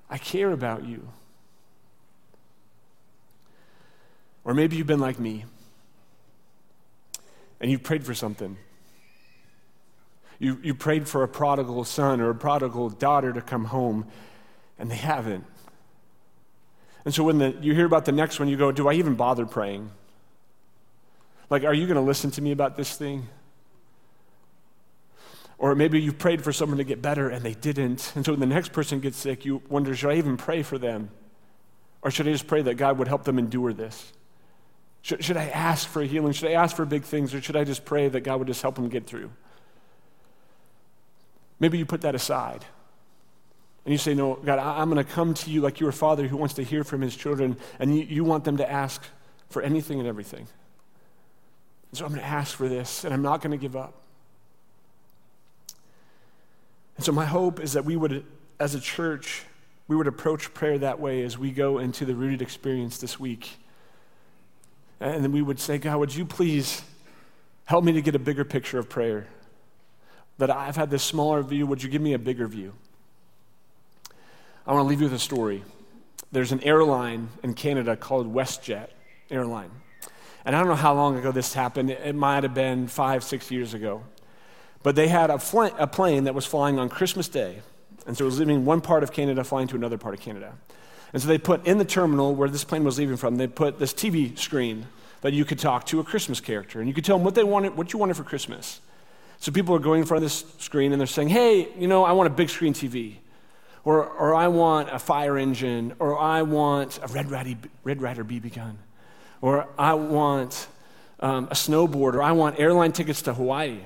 I 0.09 0.17
care 0.17 0.51
about 0.51 0.85
you. 0.85 1.09
Or 4.45 4.53
maybe 4.53 4.75
you've 4.75 4.87
been 4.87 4.99
like 4.99 5.19
me 5.19 5.45
and 7.59 7.71
you've 7.71 7.83
prayed 7.83 8.05
for 8.05 8.13
something. 8.13 8.57
You, 10.37 10.59
you 10.61 10.75
prayed 10.75 11.07
for 11.07 11.23
a 11.23 11.27
prodigal 11.27 11.85
son 11.85 12.19
or 12.19 12.29
a 12.29 12.35
prodigal 12.35 12.89
daughter 12.89 13.31
to 13.31 13.41
come 13.41 13.65
home, 13.65 14.07
and 14.77 14.91
they 14.91 14.97
haven't. 14.97 15.45
And 17.05 17.13
so 17.13 17.23
when 17.23 17.37
the, 17.37 17.55
you 17.61 17.73
hear 17.73 17.85
about 17.85 18.03
the 18.03 18.11
next 18.11 18.39
one, 18.39 18.49
you 18.49 18.57
go, 18.57 18.71
Do 18.71 18.89
I 18.89 18.93
even 18.95 19.15
bother 19.15 19.45
praying? 19.45 19.89
Like, 21.49 21.63
are 21.63 21.73
you 21.73 21.85
going 21.85 21.95
to 21.95 22.01
listen 22.01 22.31
to 22.31 22.41
me 22.41 22.51
about 22.51 22.75
this 22.75 22.97
thing? 22.97 23.27
Or 25.57 25.75
maybe 25.75 26.01
you 26.01 26.11
prayed 26.11 26.43
for 26.43 26.51
someone 26.51 26.79
to 26.79 26.83
get 26.83 27.01
better 27.01 27.29
and 27.29 27.45
they 27.45 27.53
didn't. 27.53 28.11
And 28.15 28.25
so 28.25 28.33
when 28.33 28.41
the 28.41 28.45
next 28.45 28.73
person 28.73 28.99
gets 28.99 29.17
sick, 29.17 29.45
you 29.45 29.61
wonder, 29.69 29.95
Should 29.95 30.09
I 30.09 30.15
even 30.15 30.35
pray 30.35 30.63
for 30.63 30.77
them? 30.77 31.09
Or 32.01 32.11
should 32.11 32.27
I 32.27 32.31
just 32.31 32.47
pray 32.47 32.61
that 32.63 32.73
God 32.73 32.97
would 32.97 33.07
help 33.07 33.23
them 33.23 33.39
endure 33.39 33.71
this? 33.71 34.11
Should, 35.03 35.23
should 35.23 35.37
I 35.37 35.49
ask 35.49 35.87
for 35.87 36.01
healing? 36.01 36.31
Should 36.31 36.49
I 36.49 36.53
ask 36.53 36.75
for 36.75 36.85
big 36.85 37.03
things? 37.03 37.33
Or 37.33 37.41
should 37.41 37.57
I 37.57 37.65
just 37.65 37.85
pray 37.85 38.07
that 38.07 38.21
God 38.21 38.39
would 38.39 38.47
just 38.47 38.61
help 38.61 38.75
them 38.75 38.87
get 38.87 39.05
through? 39.05 39.29
Maybe 41.59 41.77
you 41.77 41.85
put 41.85 42.01
that 42.01 42.15
aside. 42.15 42.65
And 43.85 43.91
you 43.91 43.97
say, 43.97 44.13
No, 44.13 44.35
God, 44.35 44.59
I'm 44.59 44.89
going 44.89 45.05
to 45.05 45.11
come 45.11 45.33
to 45.33 45.51
you 45.51 45.59
like 45.59 45.81
you're 45.81 45.89
a 45.89 45.93
father 45.93 46.25
who 46.25 46.37
wants 46.37 46.55
to 46.55 46.63
hear 46.63 46.85
from 46.85 47.01
his 47.01 47.15
children, 47.15 47.57
and 47.79 47.95
you, 47.95 48.03
you 48.03 48.23
want 48.23 48.45
them 48.45 48.57
to 48.57 48.71
ask 48.71 49.03
for 49.49 49.61
anything 49.61 49.99
and 49.99 50.07
everything. 50.07 50.47
So 51.91 52.05
I'm 52.05 52.11
going 52.11 52.21
to 52.21 52.27
ask 52.27 52.55
for 52.55 52.69
this, 52.69 53.03
and 53.03 53.13
I'm 53.13 53.21
not 53.21 53.41
going 53.41 53.51
to 53.51 53.57
give 53.57 53.75
up. 53.75 53.93
And 56.95 57.05
so 57.05 57.11
my 57.11 57.25
hope 57.25 57.59
is 57.59 57.73
that 57.73 57.83
we 57.83 57.97
would, 57.97 58.25
as 58.57 58.73
a 58.73 58.79
church, 58.79 59.43
we 59.89 59.97
would 59.97 60.07
approach 60.07 60.53
prayer 60.53 60.77
that 60.77 60.99
way 60.99 61.23
as 61.23 61.37
we 61.37 61.51
go 61.51 61.79
into 61.79 62.05
the 62.05 62.15
rooted 62.15 62.41
experience 62.41 62.97
this 62.97 63.19
week. 63.19 63.57
And 65.03 65.21
then 65.21 65.33
we 65.33 65.41
would 65.41 65.59
say, 65.59 65.77
God, 65.77 65.97
would 65.97 66.15
you 66.15 66.23
please 66.23 66.81
help 67.65 67.83
me 67.83 67.91
to 67.91 68.01
get 68.01 68.15
a 68.15 68.19
bigger 68.19 68.45
picture 68.45 68.79
of 68.79 68.87
prayer? 68.87 69.27
That 70.37 70.49
I've 70.49 70.77
had 70.77 70.89
this 70.89 71.03
smaller 71.03 71.43
view, 71.43 71.67
would 71.67 71.83
you 71.83 71.89
give 71.89 72.01
me 72.01 72.13
a 72.13 72.19
bigger 72.19 72.47
view? 72.47 72.71
I 74.65 74.71
want 74.71 74.85
to 74.85 74.87
leave 74.87 75.01
you 75.01 75.07
with 75.07 75.13
a 75.13 75.19
story. 75.19 75.61
There's 76.31 76.53
an 76.53 76.63
airline 76.63 77.27
in 77.43 77.53
Canada 77.53 77.97
called 77.97 78.33
WestJet 78.33 78.87
Airline. 79.29 79.71
And 80.45 80.55
I 80.55 80.59
don't 80.59 80.69
know 80.69 80.75
how 80.75 80.93
long 80.93 81.17
ago 81.17 81.33
this 81.33 81.53
happened. 81.53 81.89
It 81.89 82.15
might 82.15 82.43
have 82.43 82.53
been 82.53 82.87
five, 82.87 83.25
six 83.25 83.51
years 83.51 83.73
ago. 83.73 84.03
But 84.83 84.95
they 84.95 85.09
had 85.09 85.29
a, 85.29 85.37
fl- 85.37 85.75
a 85.77 85.85
plane 85.85 86.23
that 86.23 86.33
was 86.33 86.45
flying 86.45 86.79
on 86.79 86.87
Christmas 86.87 87.27
Day. 87.27 87.61
And 88.07 88.17
so 88.17 88.23
it 88.23 88.27
was 88.27 88.39
leaving 88.39 88.63
one 88.63 88.79
part 88.79 89.03
of 89.03 89.11
Canada, 89.11 89.43
flying 89.43 89.67
to 89.67 89.75
another 89.75 89.97
part 89.97 90.13
of 90.13 90.21
Canada. 90.21 90.53
And 91.13 91.21
so 91.21 91.27
they 91.27 91.37
put 91.37 91.65
in 91.65 91.77
the 91.77 91.85
terminal 91.85 92.33
where 92.33 92.49
this 92.49 92.63
plane 92.63 92.83
was 92.83 92.97
leaving 92.97 93.17
from, 93.17 93.37
they 93.37 93.47
put 93.47 93.79
this 93.79 93.93
TV 93.93 94.37
screen 94.37 94.87
that 95.21 95.31
you 95.31 95.45
could 95.45 95.59
talk 95.59 95.85
to 95.85 95.99
a 95.99 96.03
Christmas 96.03 96.41
character. 96.41 96.79
And 96.79 96.87
you 96.87 96.93
could 96.93 97.05
tell 97.05 97.17
them 97.17 97.23
what 97.23 97.35
they 97.35 97.43
wanted, 97.43 97.77
what 97.77 97.93
you 97.93 97.99
wanted 97.99 98.17
for 98.17 98.23
Christmas. 98.23 98.81
So 99.39 99.51
people 99.51 99.75
are 99.75 99.79
going 99.79 100.01
in 100.01 100.07
front 100.07 100.23
of 100.23 100.29
this 100.29 100.43
screen 100.57 100.91
and 100.91 100.99
they're 100.99 101.07
saying, 101.07 101.29
hey, 101.29 101.69
you 101.77 101.87
know, 101.87 102.03
I 102.03 102.13
want 102.13 102.27
a 102.27 102.33
big 102.33 102.49
screen 102.49 102.73
TV. 102.73 103.15
Or, 103.85 104.05
or 104.05 104.33
I 104.33 104.47
want 104.47 104.89
a 104.89 104.99
fire 104.99 105.37
engine. 105.37 105.93
Or 105.99 106.17
I 106.17 106.41
want 106.41 106.99
a 107.03 107.07
Red, 107.07 107.29
Ratty, 107.29 107.57
Red 107.83 108.01
Ryder 108.01 108.23
BB 108.23 108.55
gun. 108.55 108.79
Or 109.41 109.67
I 109.77 109.93
want 109.93 110.67
um, 111.19 111.45
a 111.45 111.55
snowboard. 111.55 112.15
Or 112.15 112.23
I 112.23 112.31
want 112.31 112.59
airline 112.59 112.91
tickets 112.91 113.21
to 113.23 113.33
Hawaii. 113.33 113.79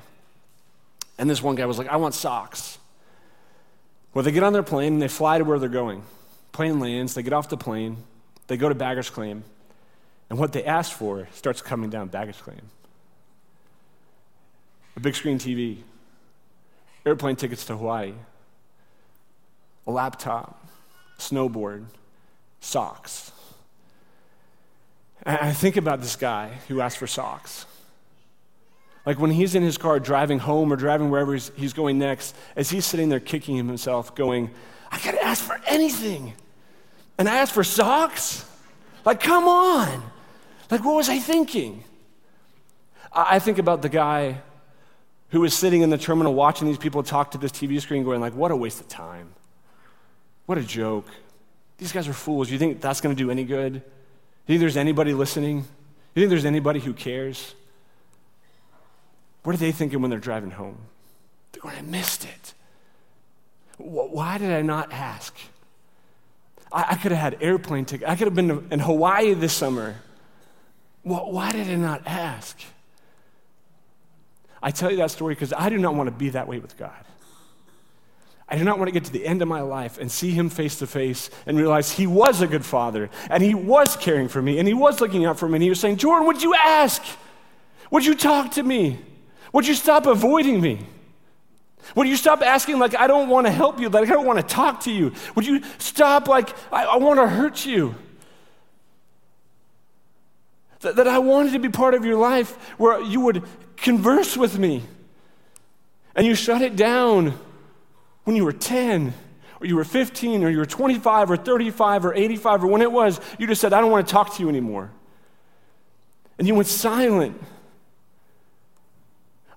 And 1.18 1.30
this 1.30 1.42
one 1.42 1.56
guy 1.56 1.66
was 1.66 1.78
like, 1.78 1.88
I 1.88 1.98
want 1.98 2.14
socks. 2.14 2.78
Well, 4.14 4.24
they 4.24 4.32
get 4.32 4.44
on 4.44 4.54
their 4.54 4.64
plane 4.64 4.94
and 4.94 5.02
they 5.02 5.08
fly 5.08 5.38
to 5.38 5.44
where 5.44 5.60
they're 5.60 5.70
going. 5.70 6.04
Plane 6.58 6.80
lands, 6.80 7.14
they 7.14 7.22
get 7.22 7.34
off 7.34 7.50
the 7.50 7.56
plane, 7.56 7.98
they 8.48 8.58
go 8.58 8.68
to 8.68 8.74
baggage 8.74 9.12
claim, 9.12 9.44
and 10.28 10.40
what 10.40 10.54
they 10.54 10.64
asked 10.64 10.96
for 10.96 11.28
starts 11.32 11.62
coming 11.62 11.92
down 11.92 12.08
baggage 12.08 12.40
claim. 12.40 12.62
A 14.96 15.00
big 15.00 15.14
screen 15.14 15.38
TV, 15.38 15.78
airplane 17.06 17.36
tickets 17.36 17.64
to 17.66 17.78
Hawaii, 17.78 18.14
a 19.86 19.92
laptop, 19.92 20.68
snowboard, 21.20 21.86
socks. 22.60 23.32
And 25.28 25.38
I 25.38 25.54
think 25.54 25.78
about 25.78 26.02
this 26.02 26.16
guy 26.16 26.54
who 26.68 26.82
asked 26.82 26.98
for 26.98 27.06
socks. 27.06 27.68
Like 29.06 29.20
when 29.20 29.30
he's 29.30 29.54
in 29.54 29.62
his 29.62 29.78
car 29.78 30.00
driving 30.00 30.40
home 30.40 30.74
or 30.74 30.76
driving 30.76 31.12
wherever 31.12 31.34
he's, 31.34 31.52
he's 31.56 31.74
going 31.74 32.00
next, 32.00 32.36
as 32.56 32.72
he's 32.72 32.88
sitting 32.88 33.10
there 33.10 33.20
kicking 33.20 33.58
himself, 33.58 34.16
going, 34.16 34.50
I 34.92 34.98
gotta 34.98 35.24
ask 35.24 35.44
for 35.44 35.62
anything. 35.68 36.34
And 37.18 37.28
I 37.28 37.38
asked 37.38 37.54
for 37.54 37.64
socks? 37.64 38.46
Like, 39.06 39.20
come 39.20 39.46
on. 39.46 40.04
Like, 40.70 40.84
what 40.84 40.96
was 40.96 41.10
I 41.10 41.20
thinking? 41.20 41.84
I 43.12 43.40
think 43.40 43.58
about 43.58 43.82
the 43.82 43.90
guy 43.90 44.42
who 45.30 45.42
was 45.42 45.54
sitting 45.54 45.82
in 45.82 45.90
the 45.90 45.98
terminal 45.98 46.34
watching 46.34 46.68
these 46.68 46.78
people 46.78 47.04
talk 47.04 47.32
to 47.32 47.38
this 47.38 47.52
TV 47.52 47.82
screen, 47.82 48.04
going, 48.04 48.22
like, 48.22 48.34
what 48.34 48.52
a 48.52 48.56
waste 48.56 48.80
of 48.80 48.88
time. 48.88 49.30
What 50.46 50.58
a 50.58 50.64
joke. 50.64 51.08
These 51.78 51.92
guys 51.92 52.08
are 52.08 52.14
fools. 52.14 52.50
You 52.50 52.58
think 52.58 52.82
that's 52.82 53.02
going 53.02 53.16
to 53.16 53.22
do 53.22 53.32
any 53.32 53.44
good? 53.44 53.76
You 53.76 53.82
think 54.46 54.60
there's 54.60 54.78
anybody 54.78 55.14
listening? 55.14 55.66
You 56.16 56.22
think 56.22 56.30
there's 56.30 56.46
anybody 56.46 56.80
who 56.80 56.94
cares? 56.94 57.56
What 59.44 59.56
are 59.56 59.60
they 59.60 59.72
thinking 59.72 60.02
when 60.02 60.10
they're 60.10 60.20
driving 60.20 60.52
home? 60.52 60.78
They're 61.52 61.62
going, 61.62 61.76
I 61.76 61.82
missed 61.82 62.26
it. 62.26 62.54
Why 63.78 64.38
did 64.38 64.52
I 64.52 64.62
not 64.62 64.92
ask? 64.92 65.36
I, 66.72 66.86
I 66.92 66.96
could 66.96 67.12
have 67.12 67.34
had 67.34 67.44
airplane 67.44 67.86
tickets. 67.86 68.10
I 68.10 68.16
could 68.16 68.28
have 68.28 68.36
been 68.36 68.68
in 68.72 68.80
Hawaii 68.80 69.34
this 69.34 69.54
summer. 69.54 69.96
Well, 71.04 71.32
why 71.32 71.52
did 71.52 71.70
I 71.70 71.76
not 71.76 72.04
ask? 72.06 72.60
I 74.62 74.72
tell 74.72 74.92
you 74.92 74.98
that 74.98 75.12
story 75.12 75.36
because 75.36 75.54
I 75.54 75.70
do 75.70 75.78
not 75.78 75.96
want 75.96 76.08
to 76.08 76.12
be 76.12 76.30
that 76.30 76.48
way 76.48 76.60
with 76.60 76.78
God. 76.78 76.92
I 78.50 78.58
do 78.58 78.64
not 78.64 78.78
want 78.78 78.88
to 78.88 78.94
get 78.94 79.04
to 79.06 79.12
the 79.12 79.26
end 79.26 79.42
of 79.42 79.48
my 79.48 79.62
life 79.62 79.98
and 79.98 80.10
see 80.10 80.32
him 80.32 80.50
face 80.50 80.80
to 80.80 80.88
face 80.88 81.30
and 81.46 81.58
realize 81.58 81.92
he 81.92 82.08
was 82.08 82.42
a 82.42 82.48
good 82.48 82.66
father 82.66 83.10
and 83.30 83.44
he 83.44 83.54
was 83.54 83.98
caring 83.98 84.30
for 84.30 84.42
me 84.42 84.58
and 84.58 84.68
he 84.68 84.74
was 84.74 85.02
looking 85.02 85.26
out 85.26 85.38
for 85.38 85.50
me 85.50 85.56
and 85.56 85.64
he 85.64 85.70
was 85.70 85.80
saying, 85.80 85.98
Jordan, 85.98 86.28
would 86.28 86.42
you 86.42 86.56
ask? 86.56 87.04
Would 87.92 88.06
you 88.06 88.16
talk 88.16 88.52
to 88.52 88.64
me? 88.64 89.00
Would 89.52 89.68
you 89.68 89.74
stop 89.74 90.06
avoiding 90.06 90.62
me? 90.62 90.86
Would 91.96 92.08
you 92.08 92.18
stop 92.18 92.42
asking, 92.42 92.80
like, 92.80 92.96
I 92.96 93.08
don't 93.08 93.30
want 93.30 93.48
to 93.48 93.52
help 93.52 93.80
you, 93.80 93.90
like, 93.90 94.10
I 94.10 94.14
don't 94.14 94.26
want 94.26 94.40
to 94.40 94.46
talk 94.46 94.82
to 94.82 94.92
you? 94.92 95.14
Would 95.36 95.46
you 95.46 95.62
stop, 95.78 96.28
like, 96.28 96.50
I, 96.72 96.86
I 96.86 96.98
want 96.98 97.20
to 97.20 97.28
hurt 97.28 97.66
you? 97.66 97.96
That, 100.82 100.98
that 100.98 101.08
I 101.08 101.20
wanted 101.20 101.54
to 101.54 101.60
be 101.60 101.70
part 101.70 101.94
of 101.94 102.06
your 102.06 102.18
life 102.18 102.52
where 102.78 103.02
you 103.02 103.22
would 103.22 103.44
converse 103.78 104.38
with 104.38 104.60
me. 104.60 104.84
And 106.16 106.26
you 106.26 106.36
shut 106.36 106.62
it 106.62 106.76
down 106.76 107.34
when 108.24 108.36
you 108.36 108.44
were 108.44 108.52
10, 108.52 109.14
or 109.60 109.68
you 109.68 109.76
were 109.76 109.84
15, 109.84 110.44
or 110.44 110.50
you 110.50 110.58
were 110.58 110.66
25, 110.66 111.32
or 111.32 111.38
35, 111.38 112.06
or 112.06 112.14
85, 112.14 112.64
or 112.64 112.68
when 112.68 112.82
it 112.82 112.92
was, 112.92 113.20
you 113.40 113.48
just 113.48 113.62
said, 113.62 113.74
I 113.74 113.82
don't 113.82 113.92
want 113.92 114.08
to 114.08 114.12
talk 114.12 114.36
to 114.36 114.44
you 114.44 114.50
anymore. 114.50 114.92
And 116.38 116.48
you 116.48 116.54
went 116.54 116.68
silent. 116.68 117.40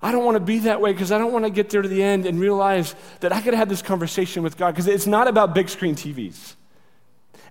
I 0.01 0.11
don't 0.11 0.25
want 0.25 0.35
to 0.35 0.39
be 0.39 0.59
that 0.59 0.81
way 0.81 0.91
because 0.91 1.11
I 1.11 1.19
don't 1.19 1.31
want 1.31 1.45
to 1.45 1.51
get 1.51 1.69
there 1.69 1.81
to 1.81 1.87
the 1.87 2.01
end 2.01 2.25
and 2.25 2.39
realize 2.39 2.95
that 3.19 3.31
I 3.31 3.41
could 3.41 3.53
have 3.53 3.69
this 3.69 3.83
conversation 3.83 4.41
with 4.41 4.57
God 4.57 4.71
because 4.71 4.87
it's 4.87 5.05
not 5.05 5.27
about 5.27 5.53
big 5.53 5.69
screen 5.69 5.95
TVs. 5.95 6.55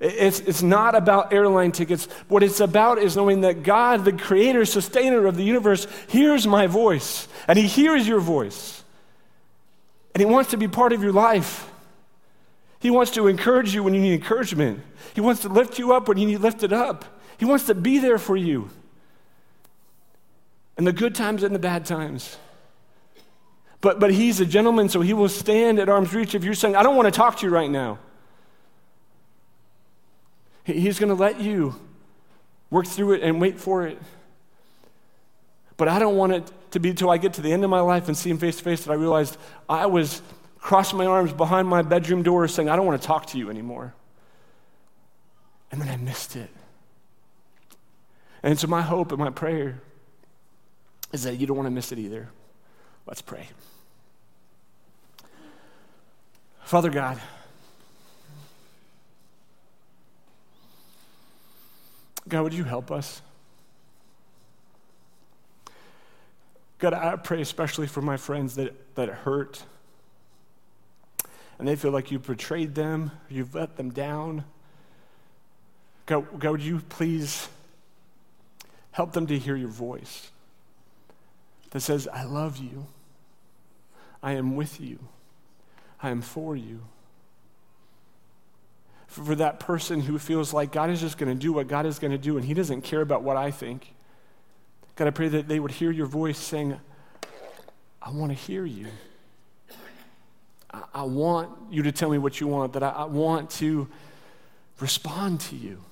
It's, 0.01 0.41
it's 0.41 0.63
not 0.63 0.95
about 0.95 1.33
airline 1.33 1.73
tickets. 1.73 2.07
What 2.29 2.43
it's 2.43 2.59
about 2.59 2.99
is 2.99 3.17
knowing 3.17 3.43
that 3.43 3.63
God, 3.63 4.05
the 4.05 4.13
creator, 4.13 4.65
sustainer 4.65 5.27
of 5.27 5.37
the 5.37 5.45
universe, 5.45 5.87
hears 6.09 6.47
my 6.47 6.67
voice 6.67 7.29
and 7.47 7.59
he 7.59 7.67
hears 7.67 8.09
your 8.09 8.21
voice. 8.21 8.83
And 10.15 10.21
he 10.21 10.25
wants 10.25 10.51
to 10.51 10.57
be 10.57 10.67
part 10.67 10.93
of 10.93 11.03
your 11.03 11.13
life. 11.13 11.71
He 12.81 12.91
wants 12.91 13.13
to 13.13 13.29
encourage 13.29 13.75
you 13.75 13.85
when 13.85 13.95
you 13.95 14.01
need 14.01 14.15
encouragement. 14.15 14.81
He 15.15 15.21
wants 15.21 15.43
to 15.43 15.49
lift 15.49 15.79
you 15.79 15.93
up 15.93 16.09
when 16.09 16.19
you 16.19 16.27
need 16.27 16.39
lifted 16.39 16.73
up. 16.73 17.05
He 17.39 17.45
wants 17.45 17.67
to 17.67 17.75
be 17.75 17.99
there 17.99 18.19
for 18.19 18.37
you 18.37 18.71
in 20.81 20.85
the 20.87 20.93
good 20.95 21.15
times 21.15 21.43
and 21.43 21.55
the 21.55 21.59
bad 21.59 21.85
times. 21.85 22.39
But, 23.83 24.01
but 24.01 24.11
he's 24.15 24.41
a 24.41 24.47
gentleman, 24.47 24.89
so 24.89 25.03
he 25.03 25.13
will 25.13 25.29
stand 25.29 25.79
at 25.79 25.91
arm's 25.91 26.15
reach 26.15 26.35
if 26.35 26.43
you're 26.43 26.55
saying, 26.55 26.75
I 26.75 26.83
don't 26.83 26.97
want 26.97 27.05
to 27.05 27.11
talk 27.11 27.37
to 27.37 27.47
you 27.47 27.53
right 27.53 27.71
now. 27.71 27.99
He's 30.65 30.99
going 30.99 31.11
to 31.11 31.15
let 31.15 31.39
you 31.39 31.75
work 32.71 32.87
through 32.87 33.13
it 33.13 33.23
and 33.23 33.43
wait 33.43 33.59
for 33.59 33.87
it. 33.87 33.99
But 35.77 35.89
I 35.89 35.99
don't 35.99 36.17
want 36.17 36.33
it 36.33 36.51
to 36.71 36.81
be 36.81 36.89
until 36.89 37.11
I 37.11 37.19
get 37.19 37.35
to 37.35 37.43
the 37.43 37.53
end 37.53 37.63
of 37.63 37.69
my 37.69 37.81
life 37.81 38.09
and 38.09 38.17
see 38.17 38.31
him 38.31 38.39
face 38.39 38.57
to 38.57 38.65
face 38.65 38.85
that 38.85 38.91
I 38.91 38.95
realized 38.95 39.37
I 39.69 39.85
was 39.85 40.23
crossing 40.61 40.97
my 40.97 41.05
arms 41.05 41.35
behind 41.35 41.69
my 41.69 41.83
bedroom 41.83 42.23
door 42.23 42.49
saying, 42.49 42.71
I 42.71 42.77
don't 42.77 42.87
want 42.87 42.99
to 42.99 43.07
talk 43.07 43.27
to 43.27 43.39
you 43.39 43.51
anymore. 43.51 43.93
And 45.71 45.79
then 45.79 45.91
I 45.91 45.99
missed 45.99 46.37
it. 46.37 46.49
And 48.43 48.59
so 48.59 48.67
my 48.67 48.81
hope 48.81 49.13
and 49.13 49.21
my 49.21 49.29
prayer 49.29 49.83
is 51.13 51.25
that 51.25 51.37
you 51.37 51.47
don't 51.47 51.57
want 51.57 51.67
to 51.67 51.71
miss 51.71 51.93
it 51.93 51.99
either. 51.99 52.29
Let's 53.07 53.23
pray. 53.23 53.49
Father 56.63 56.91
God, 56.91 57.21
God, 62.29 62.43
would 62.43 62.55
you 62.55 62.63
help 62.63 62.93
us? 62.93 63.23
God, 66.79 66.95
I 66.95 67.17
pray 67.17 67.41
especially 67.41 67.89
for 67.89 68.01
my 68.01 68.17
friends 68.17 68.55
that, 68.55 68.95
that 68.95 69.09
hurt 69.09 69.65
and 71.61 71.69
they 71.69 71.77
feel 71.77 71.91
like 71.91 72.11
you 72.11 72.19
betrayed 72.19 72.75
them, 72.75 73.11
you've 73.29 73.55
let 73.55 73.77
them 73.77 73.91
down. 73.91 74.45
God, 76.07 76.41
God, 76.41 76.53
would 76.53 76.63
you 76.63 76.81
please 76.89 77.49
help 78.93 79.13
them 79.13 79.27
to 79.27 79.39
hear 79.39 79.57
your 79.57 79.69
voice 79.69 80.31
that 81.71 81.81
says, 81.81 82.09
I 82.13 82.25
love 82.25 82.59
you, 82.59 82.87
I 84.23 84.33
am 84.33 84.57
with 84.57 84.81
you, 84.81 84.99
I 86.03 86.11
am 86.11 86.23
for 86.23 86.57
you. 86.57 86.83
For 89.07 89.35
that 89.35 89.59
person 89.59 90.03
who 90.03 90.19
feels 90.21 90.55
like 90.55 90.71
God 90.71 90.89
is 90.89 91.01
just 91.01 91.19
going 91.19 91.33
to 91.37 91.41
do 91.41 91.53
what 91.53 91.67
God 91.67 91.85
is 91.85 91.99
going 91.99 92.13
to 92.13 92.19
do 92.19 92.37
and 92.37 92.47
he 92.47 92.55
doesn't 92.55 92.83
care 92.83 93.01
about 93.01 93.25
what 93.25 93.37
I 93.37 93.51
think. 93.51 93.93
God, 94.95 95.09
I 95.09 95.11
pray 95.11 95.27
that 95.29 95.49
they 95.49 95.59
would 95.59 95.73
hear 95.73 95.91
your 95.91 96.07
voice 96.07 96.39
saying, 96.39 96.79
I 98.01 98.11
want 98.11 98.31
to 98.31 98.39
hear 98.39 98.65
you. 98.65 98.87
I, 100.73 100.83
I 100.95 101.03
want 101.03 101.51
you 101.71 101.83
to 101.83 101.93
tell 101.93 102.09
me 102.09 102.19
what 102.19 102.41
you 102.41 102.47
want, 102.47 102.75
that 102.75 102.85
I, 102.85 102.91
I 102.91 103.05
want 103.05 103.51
to 103.51 103.89
respond 104.79 105.41
to 105.41 105.57
you. 105.57 105.83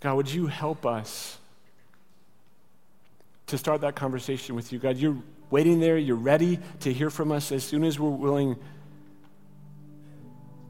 God, 0.00 0.16
would 0.16 0.30
you 0.30 0.46
help 0.46 0.84
us 0.84 1.38
to 3.52 3.58
start 3.58 3.82
that 3.82 3.94
conversation 3.94 4.56
with 4.56 4.72
you? 4.72 4.78
God, 4.78 4.96
you're 4.96 5.16
waiting 5.50 5.78
there, 5.78 5.98
you're 5.98 6.16
ready 6.16 6.58
to 6.80 6.90
hear 6.90 7.10
from 7.10 7.30
us 7.30 7.52
as 7.52 7.62
soon 7.62 7.84
as 7.84 8.00
we're 8.00 8.08
willing 8.08 8.56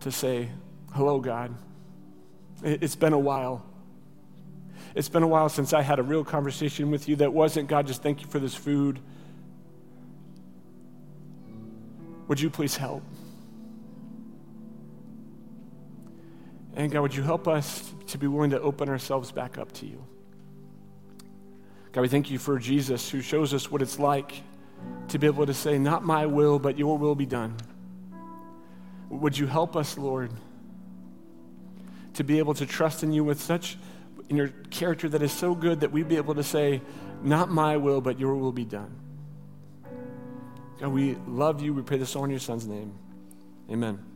to 0.01 0.11
say, 0.11 0.49
Hello, 0.93 1.21
God. 1.21 1.55
It's 2.65 2.97
been 2.97 3.13
a 3.13 3.19
while. 3.19 3.65
It's 4.97 5.09
been 5.09 5.23
a 5.23 5.29
while 5.29 5.49
since 5.49 5.73
I 5.73 5.81
had 5.81 6.01
a 6.01 6.03
real 6.03 6.25
conversation 6.25 6.91
with 6.91 7.09
you 7.09 7.17
that 7.17 7.33
wasn't, 7.33 7.69
God, 7.69 7.87
just 7.87 8.03
thank 8.03 8.21
you 8.21 8.27
for 8.27 8.41
this 8.41 8.55
food. 8.55 8.99
Would 12.27 12.41
you 12.41 12.51
please 12.51 12.77
help? 12.77 13.05
And 16.75 16.91
God, 16.91 17.03
would 17.03 17.15
you 17.15 17.23
help 17.23 17.47
us 17.47 17.95
to 18.09 18.19
be 18.19 18.27
willing 18.27 18.51
to 18.51 18.61
open 18.61 18.89
ourselves 18.89 19.31
back 19.31 19.57
up 19.57 19.71
to 19.75 19.87
you? 19.87 20.05
God, 21.93 22.01
we 22.01 22.09
thank 22.09 22.31
you 22.31 22.39
for 22.39 22.59
Jesus 22.59 23.11
who 23.11 23.21
shows 23.21 23.53
us 23.53 23.71
what 23.71 23.83
it's 23.83 23.99
like 23.99 24.43
to 25.09 25.19
be 25.19 25.27
able 25.27 25.45
to 25.45 25.55
say, 25.55 25.79
Not 25.79 26.05
my 26.05 26.25
will, 26.27 26.59
but 26.59 26.79
your 26.79 26.97
will 26.97 27.15
be 27.15 27.27
done. 27.27 27.55
Would 29.11 29.37
you 29.37 29.47
help 29.47 29.77
us, 29.77 29.99
Lord, 29.99 30.31
to 32.15 32.25
be 32.25 32.39
able 32.39 32.55
to 32.55 32.65
trust 32.65 33.03
in 33.03 33.13
you 33.13 33.25
with 33.25 33.41
such, 33.41 33.77
in 34.31 34.37
your 34.37 34.49
character 34.71 35.09
that 35.11 35.23
is 35.23 35.33
so 35.33 35.55
good 35.55 35.81
that 35.81 35.93
we'd 35.93 36.09
be 36.09 36.17
able 36.17 36.35
to 36.35 36.43
say, 36.43 36.81
Not 37.23 37.51
my 37.51 37.77
will, 37.77 38.01
but 38.01 38.19
your 38.19 38.37
will 38.37 38.53
be 38.53 38.65
done. 38.65 38.95
God, 40.81 40.89
we 40.89 41.17
love 41.29 41.61
you. 41.61 41.75
We 41.75 41.83
pray 41.83 41.99
this 41.99 42.17
all 42.17 42.25
in 42.25 42.31
your 42.31 42.41
son's 42.41 42.67
name. 42.67 42.95
Amen. 43.71 44.12